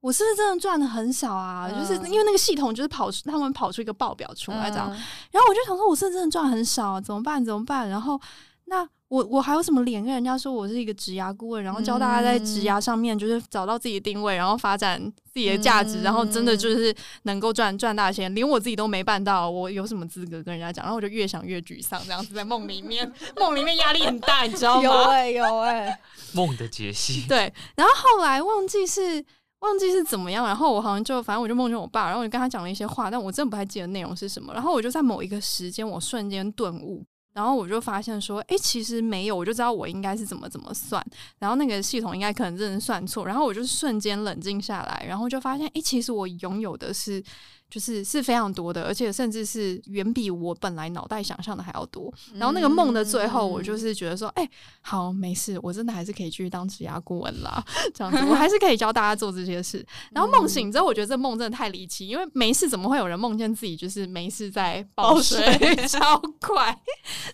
[0.00, 1.68] 我是不是真的赚的很少啊？
[1.68, 4.88] 就是因为那个系统就是跑出，他们跑出一个报表出来这样。
[5.30, 7.00] 然后我就想说，我是不是真的赚很少？
[7.00, 7.44] 怎么办？
[7.44, 7.88] 怎么办？
[7.88, 8.20] 然后
[8.66, 8.88] 那。
[9.08, 15.00] 我我还有什么脸跟人家说我是一个职涯顾问，然后教大家在职涯上面就是找到自己的定位，然后发展
[15.32, 16.92] 自己的价值，然后真的就是
[17.22, 20.84] 能够赚赚大钱，连我自己都没办到，我有什么资格跟人家讲？
[20.84, 24.82] 然后我就越想越沮丧，这样子在梦里面，梦里面压力很大，你知道吗？
[24.84, 25.98] 有哎、欸、有哎、欸，
[26.34, 27.24] 梦的解析。
[27.28, 29.24] 对，然后后来忘记是
[29.60, 34.52] 忘记是怎么样，然后我好像就反正我就梦见我爸，然后我就跟他讲了一些话，但我真的不太记得内容是什么。
[34.52, 37.04] 然后我就在某一个时间，我瞬间顿悟。
[37.36, 41.04] 然后我就发现说，哎，其实没有，我就知道我应该是怎么怎么算，
[41.38, 47.22] 然后那个系统应该可能真的算错，然后我就瞬间冷静下来，然后就发现，哎，其实我拥有的是。
[47.68, 52.12] 就是是非常多的，而且甚至是远比我本来脑袋想象的还要多。
[52.34, 54.50] 然后那个梦的最后，我就是觉得说，哎、欸，
[54.82, 59.84] 好，没事，我真的还是可以继续当职涯顾问啦，这样子，我还是可以教大家做这些事。
[60.14, 65.44] 然后梦醒之后，我觉得这梦真的太离奇，因为没事怎么会有人梦见自己就是没事在报税，
[65.88, 66.66] 超快。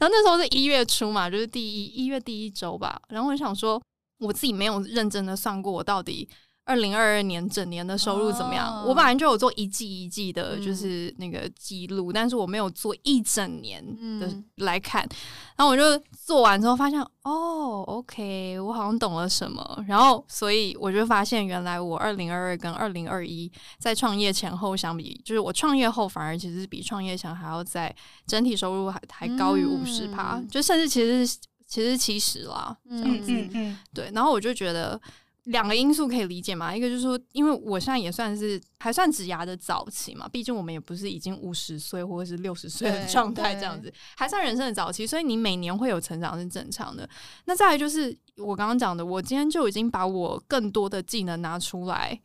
[0.00, 3.00] 然后那时候是一月初嘛，就是第一一月第一周吧。
[3.08, 3.80] 然后我想说，
[4.18, 6.26] 我自己没有认真的算过我到底。
[6.64, 8.90] 二零二二年整年的收入怎么样？Oh.
[8.90, 13.84] 我本来就有做一季一季的，就是那个记录，嗯、但是我没有做一整年
[14.20, 15.04] 的来看。
[15.04, 15.10] 嗯、
[15.56, 15.82] 然后我就
[16.24, 19.84] 做完之后发现，哦，OK，我好像懂了什么。
[19.88, 27.92] 然后，所以我就发现，原来我二零二二跟二零二一在创业前后相比，就是我创业后反而其实比创业前还要在
[28.26, 31.26] 整体收入还还高于五十趴，就甚至其实
[31.66, 33.32] 其实七十啦，这样子。
[33.32, 35.00] 嗯嗯嗯对，然后我就觉得。
[35.46, 36.74] 两个因素可以理解嘛？
[36.74, 47.08] 一个就是说，因为我现在也算是还算职涯的早期嘛，毕竟我们也不是已经五十岁或者是六十岁的状态这样子，还算人生的早期，所以你每年会有成长是正常的。
[47.46, 52.20] 那再来就是我刚刚讲的，我今天就已经把我更多的技能拿出来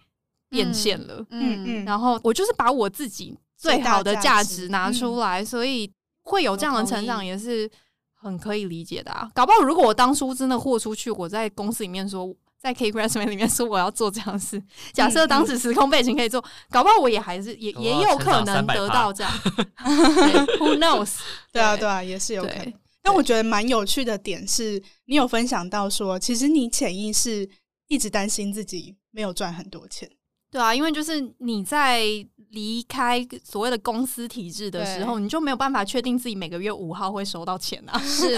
[0.48, 7.68] 变现了，嗯嗯，然后我就是把我自己最好的价值拿出来，所以会有这样的成长也是
[8.14, 9.28] 很可以理解的啊。
[9.34, 12.32] 搞不好如果我当初真的豁出去，我在公司里面说。
[12.60, 19.32] 在 CakeResume 里面说我要做这样的事，假设当时时空背景可以做，搞不好我也还是也也有可能得到这样。
[20.60, 21.18] Who knows？
[21.54, 22.74] 对啊，对啊，也是有可能。
[23.04, 27.50] 但我觉得蛮有趣的点是，你有分享到说，其实你潜意识
[27.88, 30.10] 一直担心自己没有赚很多钱。
[30.52, 32.04] 对啊，因为就是你在
[32.52, 38.00] 离开所谓的公司体制的时候，你就没有办法确定自己每个月五号会收到钱啊。
[38.00, 38.38] 是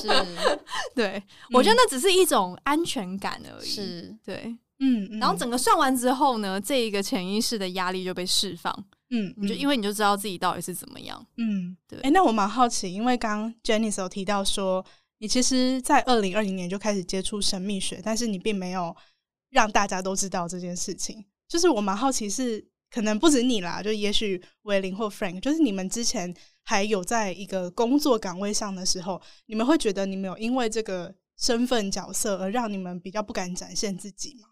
[0.00, 0.08] 是，
[0.94, 3.68] 对，我觉得那只是一种安全感而已。
[3.68, 5.18] 是，对，嗯。
[5.18, 8.72] 然后整个算完之后呢，这一个潜意识的压力就被释放。
[9.10, 11.24] 嗯，你就因为你就知道自己到底是怎么样。
[11.36, 12.00] 嗯，对。
[12.00, 14.84] 哎，那我蛮好奇，因为刚刚 Jenny 有提到说，
[15.18, 18.96] 你其实，在二零二零年就开始接触神秘学，但是你并没有
[19.50, 21.24] 让大家都知道这件事情。
[21.46, 22.66] 就是我蛮好奇是。
[22.94, 34.50] 可能不止你啦，就也许维林或 Frank，就是你们之前还有在一个工作岗位上的时候，你们会觉得你们有因为这个身份角色而让你们比较不敢展现自己吗？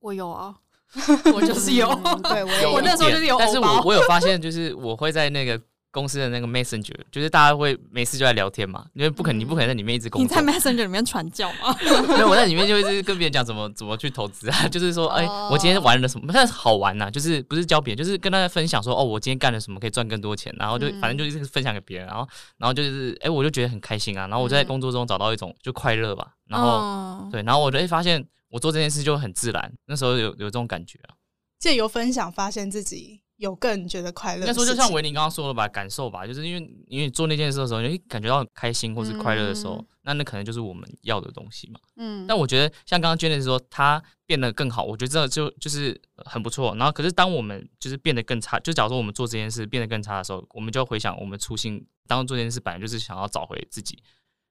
[0.00, 0.56] 我有啊，
[1.32, 1.88] 我就是有，
[2.24, 5.58] 对我 有，我那时候就是有，但是我我有发现，就是我会在那个。
[5.96, 10.22] 公司的那个 Messenger，就是大家会没事就在聊天嘛，因为不可能，你不可能在里面一直工作。
[10.22, 11.74] 你在 Messenger 里面传教吗？
[12.12, 16.30] 没有，我在里面就一直跟别人讲怎么 怎么去投资啊， 就是说，哎、欸，我今天玩了什么？
[16.34, 22.28] 但是好玩呐、啊，就是不是教别人，就是跟大家分享说，哦，我今天干了什么可以赚更多钱，然后就反正就是分享给别人，然后
[22.58, 31.16] 然后就是，哎、欸，我就觉得很开心啊，然后我就在工作中找到一种就快乐吧，然后对，然后我就会发现我做这件事就很自然，那时候有有这种感觉啊，
[31.58, 33.22] 借由分享发现自己。
[33.36, 34.40] 有更觉得快乐。
[34.40, 41.78] 应该说，就像维尼刚刚说的吧，感受吧，就是因为因为做那件事的时候，你感觉到开心或是快乐的时候，嗯、那那可能就是我们要的东西嘛。
[41.96, 42.26] 嗯。
[42.26, 46.74] 但我觉得像刚刚 Janice 说，他变得更好，我觉得这就就是很不错。
[46.76, 54.02] 然后，可是当我们就是变得更差，就假如说我们做这件事变得更差的时候，我们就要回想我们初心，当做这件事本来就是想要找回自己。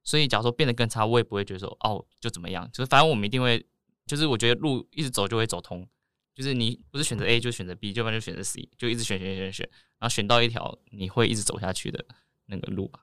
[0.04, 3.66] 所以，假如说变得更差，我也不会觉得说哦就怎么样，就是反正我们一定会，
[4.06, 5.88] 就是我觉得路一直走就会走通。
[6.36, 12.06] 就是你不是选择 A 就选择 B，要不然就选择 C，就一直选选选选，然后选到一条你会一直走下去的
[12.48, 13.00] 那个路吧。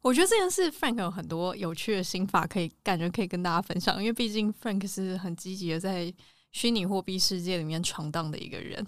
[0.00, 6.14] 我觉得这件事 Frank 有很多有趣的心法可以感觉可以跟大家分享，因为毕竟 Frank 是很积极的在
[6.52, 8.86] 虚拟货币世界里面闯荡的一个人。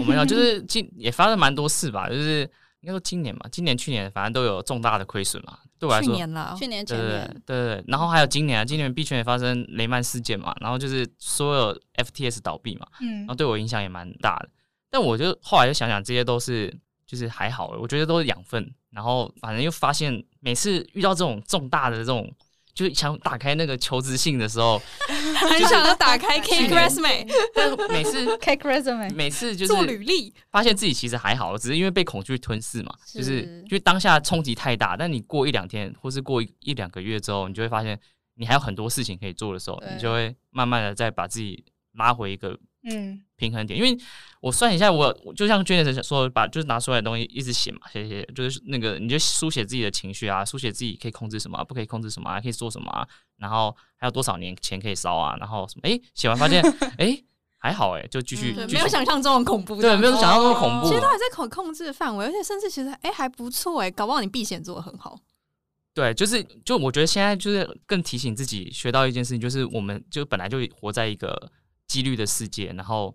[0.00, 5.58] 我们要就是今也发生蛮多事吧，就是应该说今年嘛，今年去年反正都有重大的亏损嘛。
[5.78, 7.08] 对我来说，去年了，去年前年，
[7.46, 14.48] 对对对，对，然后还有今年啊，今年币圈也发生雷曼事件嘛，然后就是所有 FTS 倒闭嘛，嗯，然后对我影响也蛮大的。
[14.90, 16.74] 但我就后来就想想，这些都是
[17.06, 18.74] 就是还好，我觉得都是养分。
[18.90, 22.30] 然后反正又发现，每次遇到这种重大的这种。
[22.78, 24.80] 就是想打开那个求职信的时候，
[25.34, 34.96] 很想要打开 Cake Resume，但每次 Cake Resume，每次就是做履历，发现自己其实还好，只是因为被恐惧吞噬嘛，就是因为当下冲击太大。
[34.96, 37.98] 但你过一两天，或是过一一两个月之后，你就会发现
[38.36, 41.64] 你还有很多事情可以做的时候，你就会慢慢的再把自己
[41.94, 42.56] 拉回一个。
[42.84, 43.98] 嗯，平衡点，因为
[44.40, 56.62] 我算一下，我就像 Janice 说，把就是拿出来的东西一直写嘛，写写，就是那个你就书写自己的情绪啊，书写自己可以控制什么，不可以控制什么，还可以做什么啊，然后还有多少年钱可以烧啊，然后什么，哎，写完发现，
[56.98, 57.20] 哎，
[57.58, 65.18] 还好哎，就继续，对，没有想象中的恐怖，对，没有想象中的恐怖，其实都还在可控制的范围，而且甚至其实哎还不错哎，搞不好你避险做的很好，
[65.92, 71.50] 对，就是就我觉得现在就是更提醒自己学到一件事情，就是我们就本来就活在一个
[71.88, 73.12] 几率的世界，然后。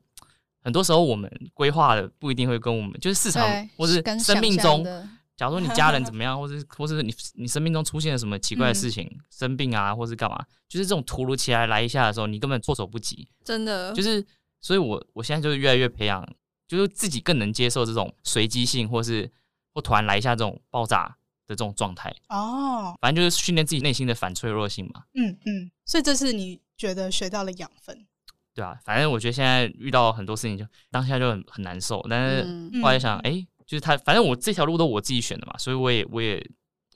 [0.66, 4.82] 很多时候我们规划的不一定会跟我们就是市场或是生命中，
[5.36, 13.28] 假如说你家人怎么样，或是或者是你你生命中出现了什么奇怪的事情，嗯、生病啊，或是干嘛，就是这种突如其来来一下的时候，你根本措手不及。
[13.44, 14.26] 真的，就是
[14.62, 16.26] 所以我，我我现在就是越来越培养，
[16.66, 19.30] 就是自己更能接受这种随机性，或是
[19.74, 21.08] 或突然来一下这种爆炸
[21.46, 22.16] 的这种状态。
[22.30, 25.04] 哦，反正就是训练自己内心的反脆弱性嘛。
[25.16, 28.06] 嗯嗯，所以这是你觉得学到了养分。
[28.54, 32.06] 对啊，反正我觉得现在遇到很多事情，就当下就很很难受。
[32.10, 36.40] 但是后来想，哎、嗯，就是他，反正我这条路都我自己选的嘛，所以我也我也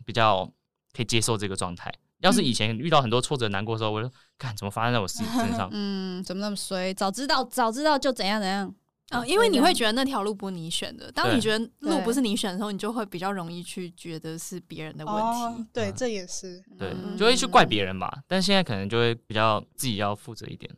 [0.05, 0.45] 比较
[0.93, 1.91] 可以接受这个状态。
[2.19, 5.69] 要是以前遇到很多挫折、难过的时候，我就看怎么发生在我自己身上。
[5.73, 6.93] 嗯，怎么那么衰？
[6.93, 8.73] 早知道，早知道就怎样怎样。
[9.09, 11.11] 啊、哦，因为你会觉得那条路不是你选的。
[11.11, 15.21] 当你觉得路不是你选的时候，你就会比较容易去觉得是别人的问题。
[15.21, 18.11] 哦、对，这也是对，就会去怪别人吧。
[18.27, 20.69] 但现在可能就会比较自己要负责一点。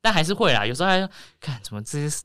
[0.00, 1.10] 但还是会啦，有时候还说
[1.40, 2.24] 看怎么这些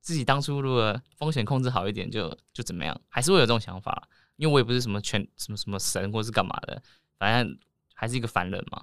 [0.00, 4.08] 自己当初如果风险控制好一点就，就就怎么样，还是会有这种想法。
[4.36, 6.80] 因为我也不是什么全什么什么神或是干嘛的，
[7.18, 7.58] 反正
[7.94, 8.82] 还是一个凡人嘛。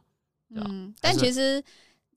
[0.49, 1.63] 嗯，但其实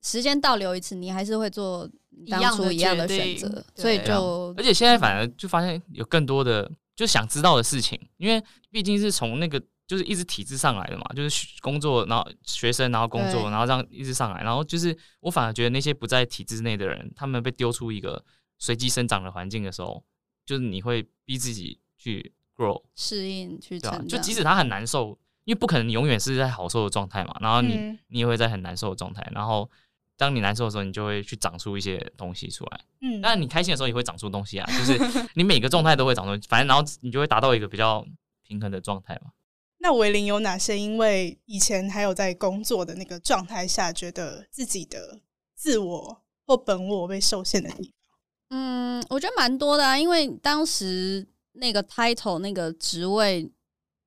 [0.02, 1.88] 时间倒流一次，你还是会做
[2.28, 9.62] 当初一样的选择，所以就而且现在反而就发现有更多的就想知道的事情，因为毕竟是从那个。
[9.88, 18.22] 就是一直体制上来的嘛，就是工作，然后学生，然后工作，然后这样一直上来，然后就是我反而觉得那些不在体制内的人，他们被丢出一个
[18.58, 20.04] 随机生长的环境的时候，
[20.44, 29.70] 就是你会逼自己去 grow 适应去成长，就即使他很难受，因为不可能你永远是在好受的状态嘛，然后你、嗯、你也会在很难受的状态，然后
[30.18, 32.80] 当你难受的时候，你就会去长出一些东西出来。
[33.00, 34.98] 嗯，但你开心的时候也会长出东西啊，就是
[35.34, 38.04] 你每个状态都会长出，反正然后你就会达到一个比较
[38.42, 39.30] 平衡的状态嘛。
[39.78, 45.20] 那维林有哪些因为以前还有在工作的那个状态下，觉得自己的
[45.54, 48.18] 自我或本我被受限的地方？
[48.50, 53.50] 嗯，我觉得蛮多的啊，因为当时那个 title 那个职位，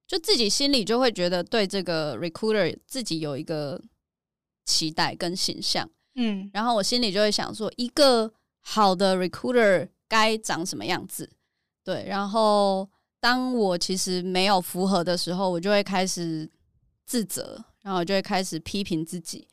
[0.05, 3.81] 就自己心里就会觉得对这个 recruiter 自己有一个
[4.65, 5.89] 期待跟形象。
[6.15, 11.29] 嗯，然后我心里就会想说，一个好的 recruiter 该长什么样子？
[11.83, 12.89] 对，然后
[13.21, 16.49] 当我其实没有符合的时候，我就会开始
[17.05, 19.47] 自责，然后我就会开始批评自己。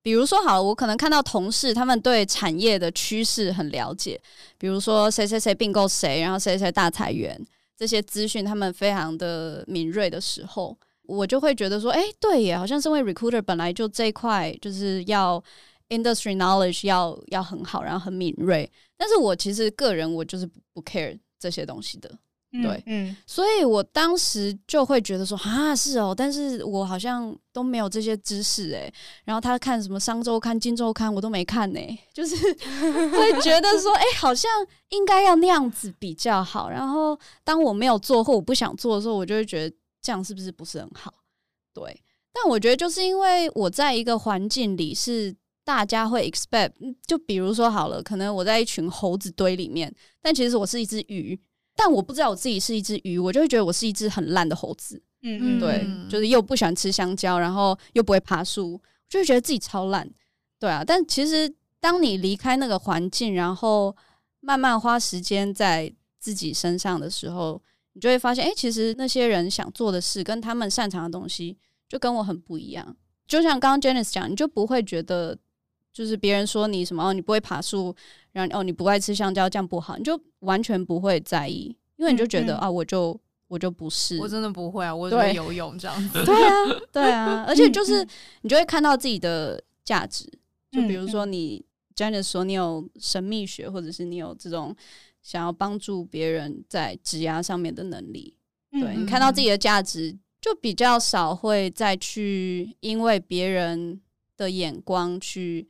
[0.00, 4.18] 比如说，好了，我可能看到同事他们对产业的趋势很了解，
[4.56, 7.38] 比如说谁谁谁并购谁，然后谁谁大裁员，
[7.76, 15.42] 这些资讯他们非常的敏锐的时候，我就会觉得说，哎，对耶，好像身为 recruiter 本来就这一块就是要。
[15.88, 18.72] Industry knowledge 要要很好，然后很敏锐。
[18.96, 22.10] 但是我其实个人我就是不 care 这些东西的，
[22.52, 28.92] 对，嗯，嗯，所以我当时就会觉得说啊，是哦，但是我好像都没有这些知识诶。
[29.24, 31.80] 然后他看什么商周刊、金周刊，我都没看呢，
[32.12, 34.50] 就是会觉得说，哎，好像
[34.90, 36.68] 应该要那样子比较好。
[36.68, 41.14] 然后当我没有做或我不想做的时候，我就会觉得这样是不是不是很好？
[41.72, 45.34] 对，但我觉得就是因为我在一个环境里是。
[45.64, 46.72] 大家会 expect，
[47.06, 51.38] 就比如说好了，可能我在一群猴子堆里面，但其实我是一只鱼，
[51.74, 55.02] 但我不知道我自己是一只鱼，我就会觉得我是一只很烂的猴子。
[55.22, 60.08] 嗯嗯，对，就是又不喜欢吃香蕉，然后又不会爬树，就会觉得自己超烂。
[60.58, 63.96] 对啊，但其实当你离开那个环境，然后
[64.40, 67.62] 慢慢花时间在自己身上的时候，
[67.92, 71.56] 你就会发现，哎，其实那些人想做的事跟他们擅长的东西，
[71.88, 72.96] 就跟我很不一样。
[73.26, 75.38] 就像刚刚 Janice 讲，你就不会觉得。
[75.94, 77.94] 就是别人说你什么哦，你不会爬树，
[78.32, 86.24] 然后哦，你不爱吃香蕉，这样不好，你就完全不会在意，因为你就觉得、嗯嗯、啊，我就我就不是，我真的不会啊，我只会游泳这样子。
[86.24, 88.06] 对啊， 对啊，而且就是
[88.40, 90.24] 你就会看到自己的价值，
[90.70, 91.62] 就比如说你
[91.94, 94.74] Janice 说你有神秘学，或者是你有这种
[95.20, 98.34] 想要帮助别人在职涯上面的能力，
[98.70, 104.00] 对，你看到自己的价值，就比较少会再去因为别人
[104.38, 105.68] 的眼光去。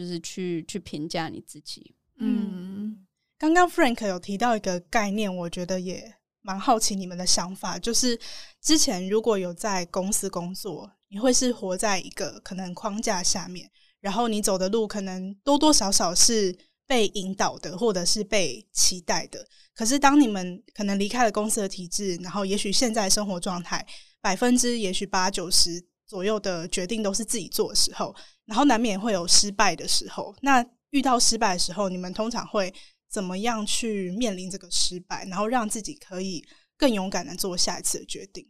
[0.00, 1.94] 就是去去评价你自己。
[2.16, 3.06] 嗯，
[3.38, 7.78] 刚刚 Frank 有提到一个概念，我觉得也蛮好奇你们的想法。
[7.78, 8.18] 就是
[8.62, 13.70] 之前如果有在公司工作，你会是活在一个可能框架下面，
[14.00, 19.46] 然后你走的路可能多多少少是被引导的，或者是被期待的。
[19.74, 23.86] 可是当你们可能离开了公司的体制，然后也许现在生活状态
[24.22, 28.16] 百分之也许八九十左右的决定都是自己做的时候。
[28.50, 30.34] 然后难免会有失败的时候。
[30.40, 32.74] 那遇到失败的时候，你们通常会
[33.08, 36.44] 怎么样去面临这个失败，然后让自己可以
[36.76, 38.44] 更勇敢的做下一次的决定？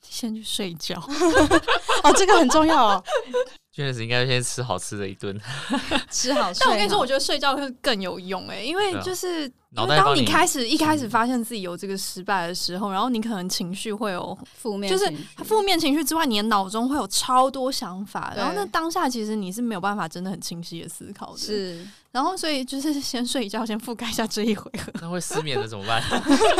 [0.00, 0.98] 先去睡觉
[2.02, 3.04] 哦，这个很重要哦。
[3.74, 5.36] 确实应该先吃好吃的一顿，
[6.08, 6.60] 吃好吃。
[6.60, 9.50] 但我跟你说，我觉得睡觉会更有用哎，因为就是。
[9.76, 15.12] 因为当你开始一开始发现自己有这个失败的时候，然后你可能情绪会有负面，就是
[15.44, 21.38] 负面情绪之外，你的脑中会有超多想法，然后那当下其实你是没有办法真的很清晰的思考的。
[21.38, 24.92] 是，然后所以就是先睡一觉，先覆盖一下这一回合。
[25.02, 26.00] 那会失眠的怎么办？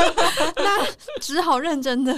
[0.59, 0.85] 那
[1.21, 2.13] 只好认真的，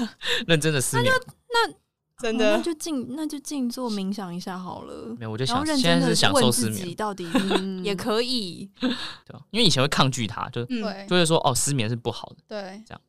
[0.47, 1.13] 认真的失眠。
[1.51, 1.75] 那。
[2.19, 5.15] 真的，哦、那就静，那就静坐冥想一下好了。
[5.19, 7.29] 没有，我就想现在是享受失眠，到底
[7.85, 8.71] 也可以。
[8.81, 12.37] 对，因为以前会抗拒它，就对，就会说哦，失眠是不好的。
[12.49, 13.01] 对，这样。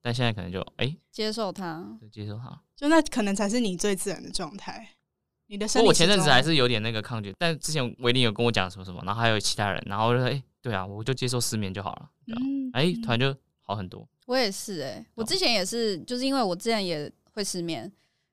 [0.00, 4.90] 但现在可能就哎，接受它，接受它，就那可能才是你最自然的状态。
[5.48, 12.10] 你的生，我前阵子还是有点那个抗拒，但之前维林有跟我讲什么什么，然后还有其他人，然后我就说哎，对啊，我就接受失眠就好了。
[12.26, 14.06] 嗯，哎，突然就好很多。
[14.26, 17.90] 我也是哎，我之前也是，就是因为我之前也会失眠。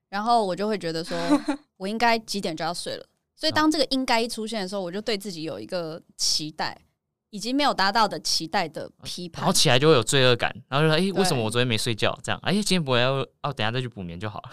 [0.10, 1.18] 然后我就会觉得说，
[1.78, 3.06] 我应该几点就要睡了。
[3.36, 6.78] 所以当这个应该一出现的时候，我就对自己有一个期待，
[7.32, 9.42] 以及没有达到的期待的批判。
[9.42, 14.50] 然后起来就会有罪恶感，然后就说：“哎，为什么我昨天没睡觉？”这样，哎，今天不会要哦，等下再去补眠就好了。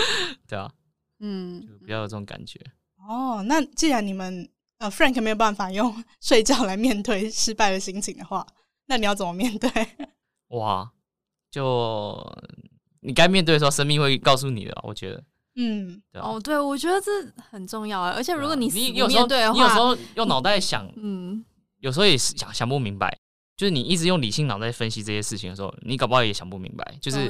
[0.46, 0.70] 对啊，
[1.20, 2.60] 嗯，就比较有这种感觉。
[3.08, 4.46] 哦，那既然你们
[4.76, 8.46] 呃 Frank 没有办法用 睡觉来面对失败的心情的话，
[8.86, 9.70] 那你要怎么面对？
[10.48, 10.92] 哇，
[11.50, 12.14] 就。
[13.00, 14.76] 你该面对的时候，生命会告诉你的。
[14.82, 15.22] 我觉得，
[15.56, 17.10] 嗯，哦，对，我觉得这
[17.50, 18.12] 很重要啊。
[18.16, 21.44] 而且，如果你你有时候对你有时候用脑袋想，嗯，
[21.80, 23.16] 有时候也是想想不明白。
[23.56, 26.94] 就是你一直用理性脑袋分析这些事情的时候，你搞不好也想不明白。
[27.00, 27.28] 就是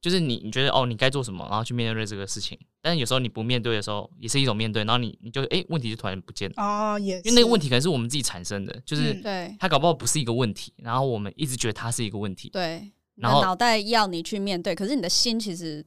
[0.00, 4.82] 就是你你觉得哦，你该做什么，然后去面对这个事情，但是有时候你不面对的时候，也是一种面对。
[4.82, 12.90] 然后你你就哎、欸，问题就突然不见了哦，也因为那个问题可能是我们自己产生的，就是对，他搞不好不是一个问题，然后我们一直觉得它是一个问题，对，
[13.20, 15.84] 然后脑袋要你去面对，可是你的心其实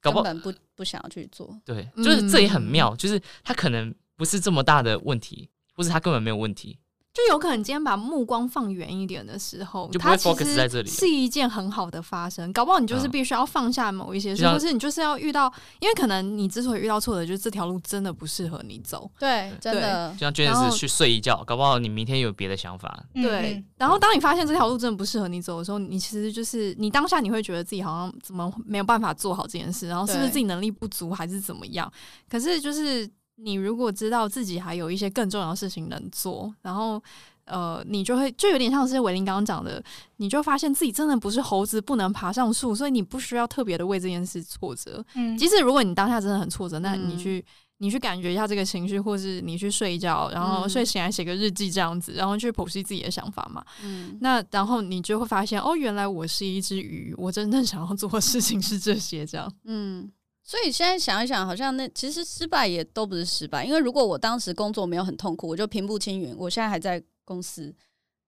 [0.00, 6.78] 根本不不想要去做，对，就是这也很妙，就是他可能不是这么大的问题，或是他根本没有问题。
[7.26, 12.52] 就有可能今天把目光放远一点的时候，就不会 focus 在这里，是一件很好的发生。
[12.52, 19.10] 搞不好你就是必须要放下某一些事，或是你就是要遇到，因为可能你之所以遇到挫折，就是这条路真的不适合你走。
[19.18, 20.12] 对，真的。
[20.12, 23.04] 就像娟子是去睡一觉，搞不好你明天有别的想法。
[23.14, 23.62] 对。
[23.76, 31.90] 然后当你发现这条路真的不适合你走的时候，你其实就是你当下你会觉得自己好像怎么没有办法做好这件事，然后是不是自己能力不足还是怎么样？
[32.28, 33.08] 可是就是
[33.42, 37.02] 你如果知道自己还有一些更重要的事情能做，然后。
[37.46, 39.82] 呃，你就会就有点像是伟林刚刚讲的，
[40.18, 45.04] 你就发现自己真的不是猴子，不能爬上树，所以你不需要特别的为这件事挫折。
[45.16, 47.44] 嗯，即使如果你当下真的很挫折，那你去
[47.78, 53.64] 你去感觉一下这个情绪，或是你去睡一觉，然后睡醒来写个日记这样子，然后去剖析自己的想法嘛。
[53.82, 59.52] 嗯，那然后你就会发现，哦，原来我是一只鱼，我真正想要做的事情是这些，这样。
[59.64, 60.08] 嗯，
[60.50, 67.00] 所以现在想一想，好像那其实失败也都不是失败，因为如果我当时工作没有很痛苦，我就平步青云，我现在还在。
[67.22, 67.72] 公司，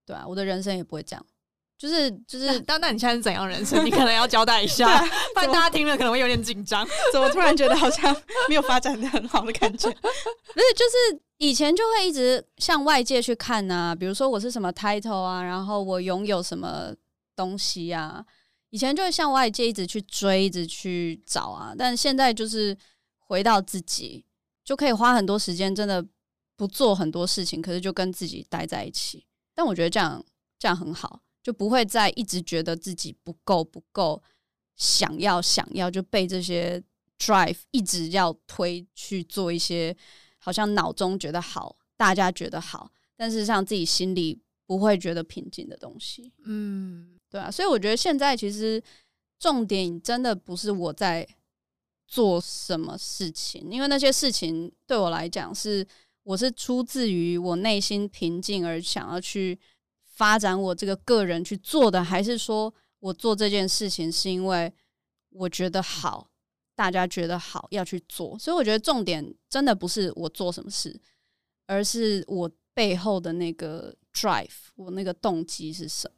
[0.05, 1.25] 对啊，我的人生也不会这样，
[1.77, 3.85] 就是就是，但那你现在是怎样人生？
[3.85, 4.87] 你可能要交代一下，
[5.35, 6.87] 不然大家听了可能会有点紧张。
[7.11, 8.15] 怎么突然觉得好像
[8.47, 9.89] 没有发展的很好的感觉？
[9.89, 16.93] 不是，就是以前就会一直向外界去看啊，比如说我是什么 title 啊，然后我拥有什么
[17.35, 18.23] 东西啊，
[18.73, 22.75] 以前就会向外界一直去追，一直去找啊，但现在就是
[23.19, 24.25] 回到自己，
[24.63, 26.03] 就可以花很多时间，真的。
[26.55, 29.25] 不做很多事情，可是就跟自己待在一起。
[29.55, 30.23] 但我觉得这样
[30.59, 34.21] 这样很好，就不会再一直觉得自己不够不够，
[34.75, 36.81] 想要想要就被这些
[37.17, 39.97] drive 一直要推去做一些
[40.37, 46.31] 好像脑中觉得好，大家觉得好，但是像自己心里不会觉得平静的东西。
[46.45, 47.49] 嗯，对啊。
[47.49, 48.79] 所以我觉得现在其实
[49.39, 51.27] 重点真的不是我在
[52.07, 55.85] 做什么事情，因为那些事情对我来讲是。
[56.25, 59.59] 我是出自于我内心平静而想要去
[60.05, 64.73] 发展我这个个人去做的，还是说我做这件事情是因为
[65.31, 66.29] 我觉得好，
[66.75, 68.39] 大家觉得好要去做？
[68.39, 70.97] 所以我觉得重点真的不是我做什么事，
[71.67, 76.15] 而是我背后的那个 drive，我那个动机是什么？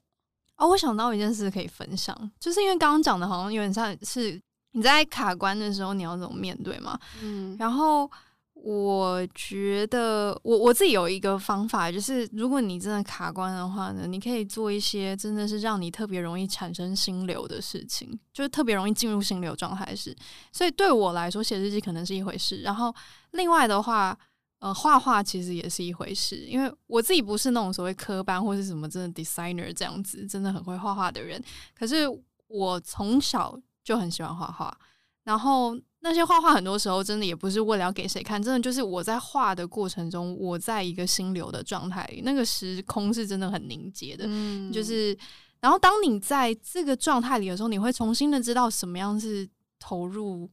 [0.58, 4.42] 哦，我想到一件事可以分享，就是因为刚刚讲的好像有点像是
[4.72, 7.00] 你在卡关的时候你要怎么面对嘛？
[7.22, 8.10] 嗯，然后。
[8.58, 20.16] 我觉得我我自己有一个方法，就是如果你真的卡关的话呢，你可以做一些真的是让你特别容易产生心流的事情，就是特别容易进入心流状态的事。
[20.52, 22.62] 所以对我来说，写日记可能是一回事。
[22.62, 22.92] 然后
[23.34, 24.18] 另外的话，
[24.60, 31.44] 呃，画画其实也是一回事，因为我自己不是那种所谓科班或是什么真的 designer 这样子，真的很会画画的人。
[31.78, 32.06] 可是
[32.48, 34.78] 我从小就很喜欢画画，
[35.24, 35.78] 然后。
[36.02, 44.26] 那些画画很多时候真的也不是为了要给谁看，真的就是我在画的过程中，我在一个心流的状态里，那个时空是真的很凝结的。
[44.28, 45.18] 嗯，就是，
[45.60, 49.50] 然后当你在这个状态里的时候，你会重新的知道什么样是
[49.80, 50.48] 投入，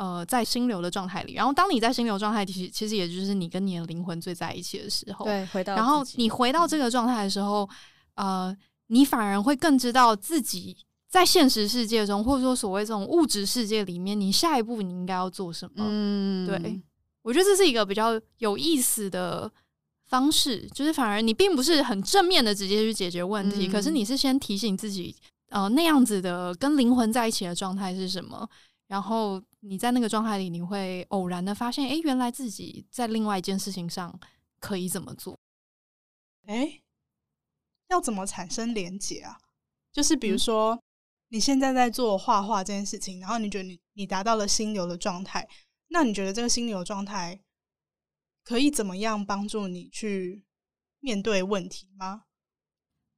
[0.00, 1.34] 呃，在心流的状态里。
[1.34, 5.26] 然后当你在心流状态，其实其实也就是你跟你的灵魂最在一起的时候。
[5.26, 5.74] 对，回到。
[5.74, 7.68] 然后你回到这个状态的时候，
[8.14, 10.74] 呃，你反而会更知道自己。
[11.06, 15.84] 在现实世界中，或者说所谓这种物质世界里面，你下一步你应该要做什么？
[15.84, 16.80] 嗯，对，
[17.22, 19.50] 我觉得这是一个比较有意思的
[20.06, 25.12] 方式，就是反而你并不是很正面的直接去解决问题，嗯、可是你是先提醒自己，
[25.48, 28.48] 呃，那样子的跟灵魂在一起的状态是什么，
[28.90, 34.18] 然后你在那个状态里，你会偶然的发现，哎，原来自己在另外一件事情上
[34.58, 35.38] 可以怎么做？
[36.46, 36.82] 哎，
[37.88, 39.38] 要怎么产生连结啊？
[39.92, 40.74] 就是比如说。
[40.74, 40.82] 嗯
[41.32, 45.48] 你现在在做画画这件事情，然后你觉得你你达到了心流的状态，
[45.86, 47.40] 那你觉得这个心流状态
[48.42, 50.44] 可以怎么样帮助你去
[50.98, 52.24] 面对问题吗？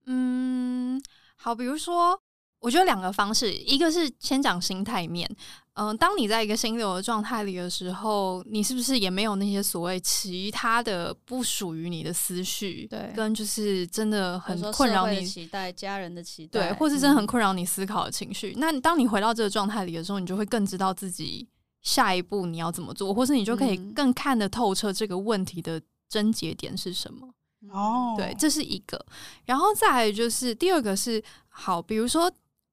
[0.04, 1.02] 嗯，
[1.36, 2.22] 好，比如说，
[2.62, 5.28] 我觉得两个方式，一个是先讲心态面。
[5.74, 12.86] 嗯、呃，当你在一个心流的状态里的时候，你是不是也没有那些所谓其他的不属于你的思绪？
[12.86, 18.52] 对，跟就是真的很困扰你期待家人的期待，对，或是真的很困扰你思考的情绪。
[18.52, 21.48] 嗯、那当你回到这个状态里的时候，你就会更知道自己
[21.80, 27.28] 下一步你要怎么做，或是你就可以更看得透彻这个问题的症结点是什么。
[27.72, 29.04] 哦，对，这是一个。
[29.46, 32.32] 然后再来就是第二个是好，比如说。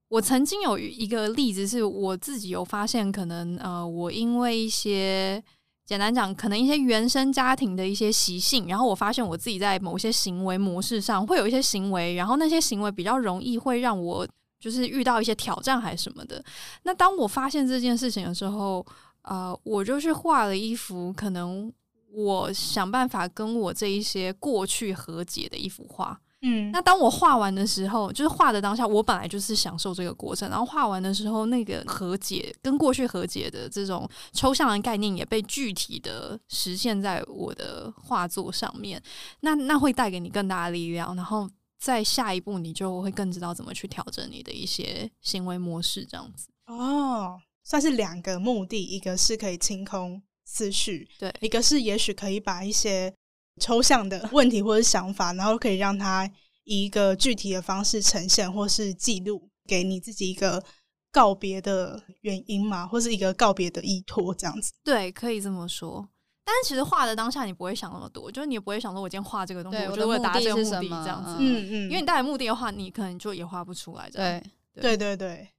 [0.10, 5.42] 我曾经有一个例子，是我自己有发现，可能呃，我因为一些
[5.86, 14.28] 简单讲，可能一些原生家庭的一些习性，然后我发现我自己在某些行为模式上会有一些行为，然后那些行为比较容易会让我
[14.60, 16.44] 就是遇到一些挑战还是什么的。
[16.84, 18.84] 那当我发现这件事情的时候，
[19.22, 21.72] 呃，我就去画了一幅可能
[22.12, 26.20] 我想办法跟我这一些过去和解的一幅画。
[26.42, 30.50] 嗯，那当我画完的时候，就是画的当下，我本来就是享受这个过程。
[30.50, 39.04] 然后画完的时候，那个和解跟过去和解的这种抽象的概念也被具体的实现在我的画作上面。
[39.42, 46.48] 那那会带给你更大的力量，然后在下一步你就会更知道怎么去调整你的一些行为模式，这样子。
[46.68, 53.14] 哦，算是两个目的，一个是可以清空思绪，对，一个是也许可以把一些。
[53.60, 56.30] 抽象的问题或者想法，然后可以让他
[56.64, 60.64] 以一个具体的方式呈现，或是记录给你自己一个
[61.12, 64.72] 告别的原因嘛，或是一个告别的依托，这样子。
[64.84, 66.08] 对，可以这么说。
[66.46, 71.36] 但是其实画的当下，你不会想那么多，就是你也不会想说，我今天画这个东西，我就会达这个目的这样子。
[71.40, 74.10] 嗯嗯，因为你带来目的的话，你可能就也画不出来。
[74.10, 74.42] 对
[74.74, 75.50] 对对对，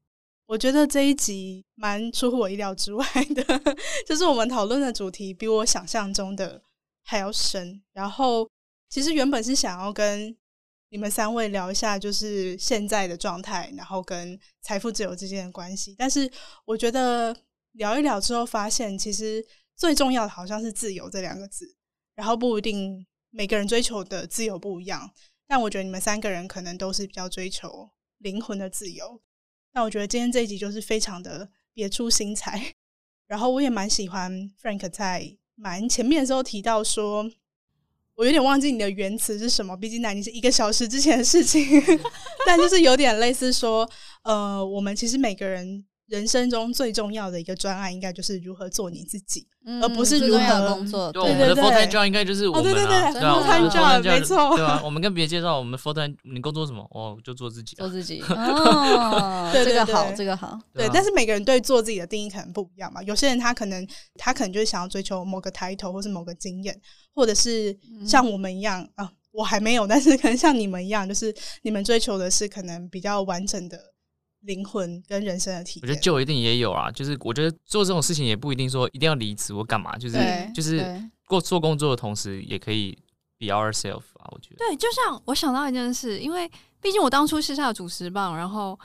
[0.47, 3.45] 我觉得这一集蛮出乎我意料之外的，
[4.07, 6.63] 就是我们讨论的主题比我想象中的。
[7.03, 8.49] 还要深，然后
[8.89, 10.37] 其实原本是想要跟
[10.91, 15.95] 你们三位聊一下，就是现在的状态，然后跟财富自由之间的关系。
[15.97, 16.31] 但是
[16.65, 17.37] 我觉得
[17.73, 19.45] 聊一聊之后，发现其实
[19.77, 21.77] 最重要的好像是自由这两个字，
[22.15, 25.13] 然后不一定每个人追求的自由不一样。
[25.47, 29.21] 但我觉得你们三个人可能都是比较追求灵魂的自由。
[29.73, 32.75] 那我觉得今天这一集就是非常的别出心裁，
[33.29, 35.37] 然后我也蛮喜欢 Frank 在。
[35.61, 37.31] 蛮前面的时候提到说，
[38.15, 41.63] 我有点忘记你的原词是什么，毕竟那已经是一个小时之前的事情，
[42.47, 43.89] 但就是有点类似说，
[44.25, 45.85] 呃，我们其实每个人。
[46.11, 51.13] 人生中最重要的一个专案，应该就是如何做你自己，嗯、而不是如何工作。
[51.13, 54.57] 对，对，对，对，我们的 full time job 应该就是我们、啊哦、对对对，对啊，full time job 没错。
[54.57, 56.83] 对啊，我们跟别人介绍我们 full time，你工作什么？
[56.91, 58.21] 哦，就做自己、啊，做自己。
[58.29, 60.59] 哦，这个好，这个好。
[60.75, 63.01] 对，但是每个人对做自己的定义可能不一样嘛。
[63.05, 63.87] 有些人他可能
[64.17, 66.77] 他可能就是想要追求某个 title 或是某个经验，
[67.15, 71.33] 或者是像我们一样、嗯、啊，我还没有，但是可能像你们一样，就是
[71.63, 73.79] 你们追求的是可能比较完整的。
[74.41, 76.91] 灵魂跟人生的体验，我觉得就一定也有啊。
[76.91, 80.19] 就是我觉得做这种事情也不一定说一定要离职或干嘛，就是
[80.55, 82.97] 就是过做工作的同时也可以
[83.39, 84.29] be ourself 啊。
[84.33, 88.79] 我觉得对，就像我想到一件事，因为毕竟我当初是下主持棒，然后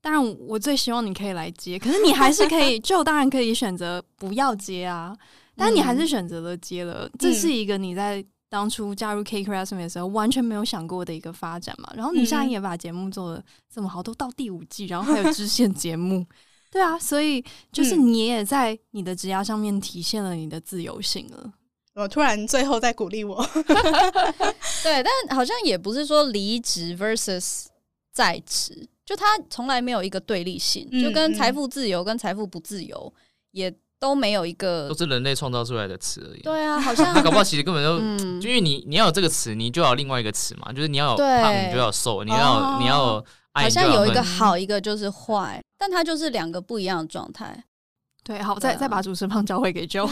[0.00, 5.16] 当然我最希望你可以来接，可是你还是可以， 就当然可以选择不要接啊。
[5.56, 8.24] 但你还是选择了接了，嗯，这是一个你在。
[8.52, 11.90] 当初加入 CakeResume 的时候，完全没有想过的一个发展嘛。
[11.96, 13.42] 然后你现在也把节目做的
[13.74, 16.26] 这么好，都到第五季，然后还有支线节目，
[16.70, 17.42] 对啊，所以
[17.72, 21.50] 就是你也在你的职涯上面体现了你的自由性了。
[21.94, 23.42] 我突然最后在鼓励我，
[24.84, 27.68] 对，但好像也不是说离职 versus
[28.12, 33.10] 在职，就他从来没有一个对立性，就跟财富自由跟财富不自由
[33.52, 33.74] 也。
[34.02, 36.40] 都没有一个，都是人类创造出来的词而已。
[36.40, 47.62] 对啊，好像 他搞不好其实根本就，嗯、就因为你你要有这个词，你就要有另外一个词嘛，就是你要有胖，你就要瘦，你要、哦、你要爱，好像有一个好，一个就是坏，但它就是两个不一样的状态。
[48.24, 50.10] 对，好，再再把主持棒交回给 Joe，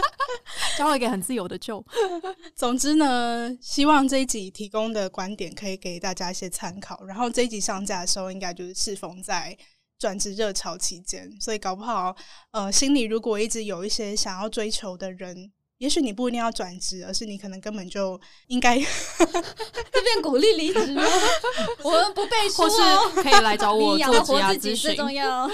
[0.78, 1.84] 交回给很自由的 Joe。
[2.56, 7.04] 总之呢，希望这一集提供的观点可以给大家一些参考。
[7.04, 9.54] 然后这一集上架的时候，应该就是适逢在。
[9.98, 12.14] 转职热潮期间，所以搞不好，
[12.52, 21.02] 呃，心里如果一直有一些想要追求的人，也许你不一定要转职，而是你可能根本就应该 这边鼓励离职吗？
[21.82, 25.48] 我们不背书，或是可以来找我 做职涯咨询，自己最重要。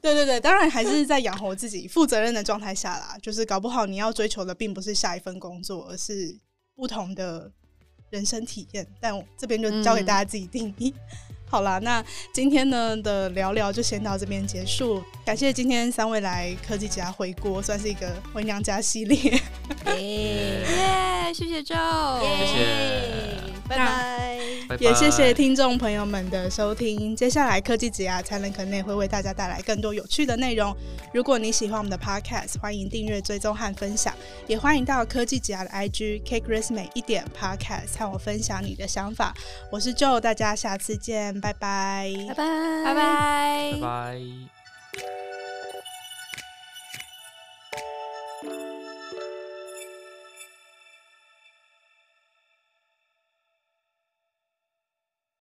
[0.00, 3.16] 对对对，当然还是在养活自己、负责任的状态下啦。
[3.20, 6.34] 就是搞不好你要追求的并不是下一份工作，而是
[6.74, 7.50] 不同的
[8.08, 8.86] 人生体验。
[9.00, 10.94] 但我这边就交给大家自己定义。
[11.28, 15.04] 嗯好啦，那今天呢的聊聊就先到这边结束。
[15.22, 19.38] 感谢今天三位来科技职涯回锅，算是一个回娘家系列。
[19.98, 24.38] 耶、yeah, 谢谢 Joe，谢谢，拜拜。
[24.80, 27.14] 也谢谢听众朋友们的收听。
[27.14, 30.74] 接下来科技职涯才能可能会为大家带来更多有趣的内容。
[31.12, 34.14] 如果你喜欢我们的 Podcast，欢迎订阅、追踪和分享，
[34.46, 39.34] 也欢迎到科技职涯的 IG CakeResume 一点 Podcast 和我分享你的想法。
[39.70, 41.38] 我是 Joe，大家下次见。
[41.42, 42.44] 拜拜，拜拜，
[42.84, 44.20] 拜拜，拜拜。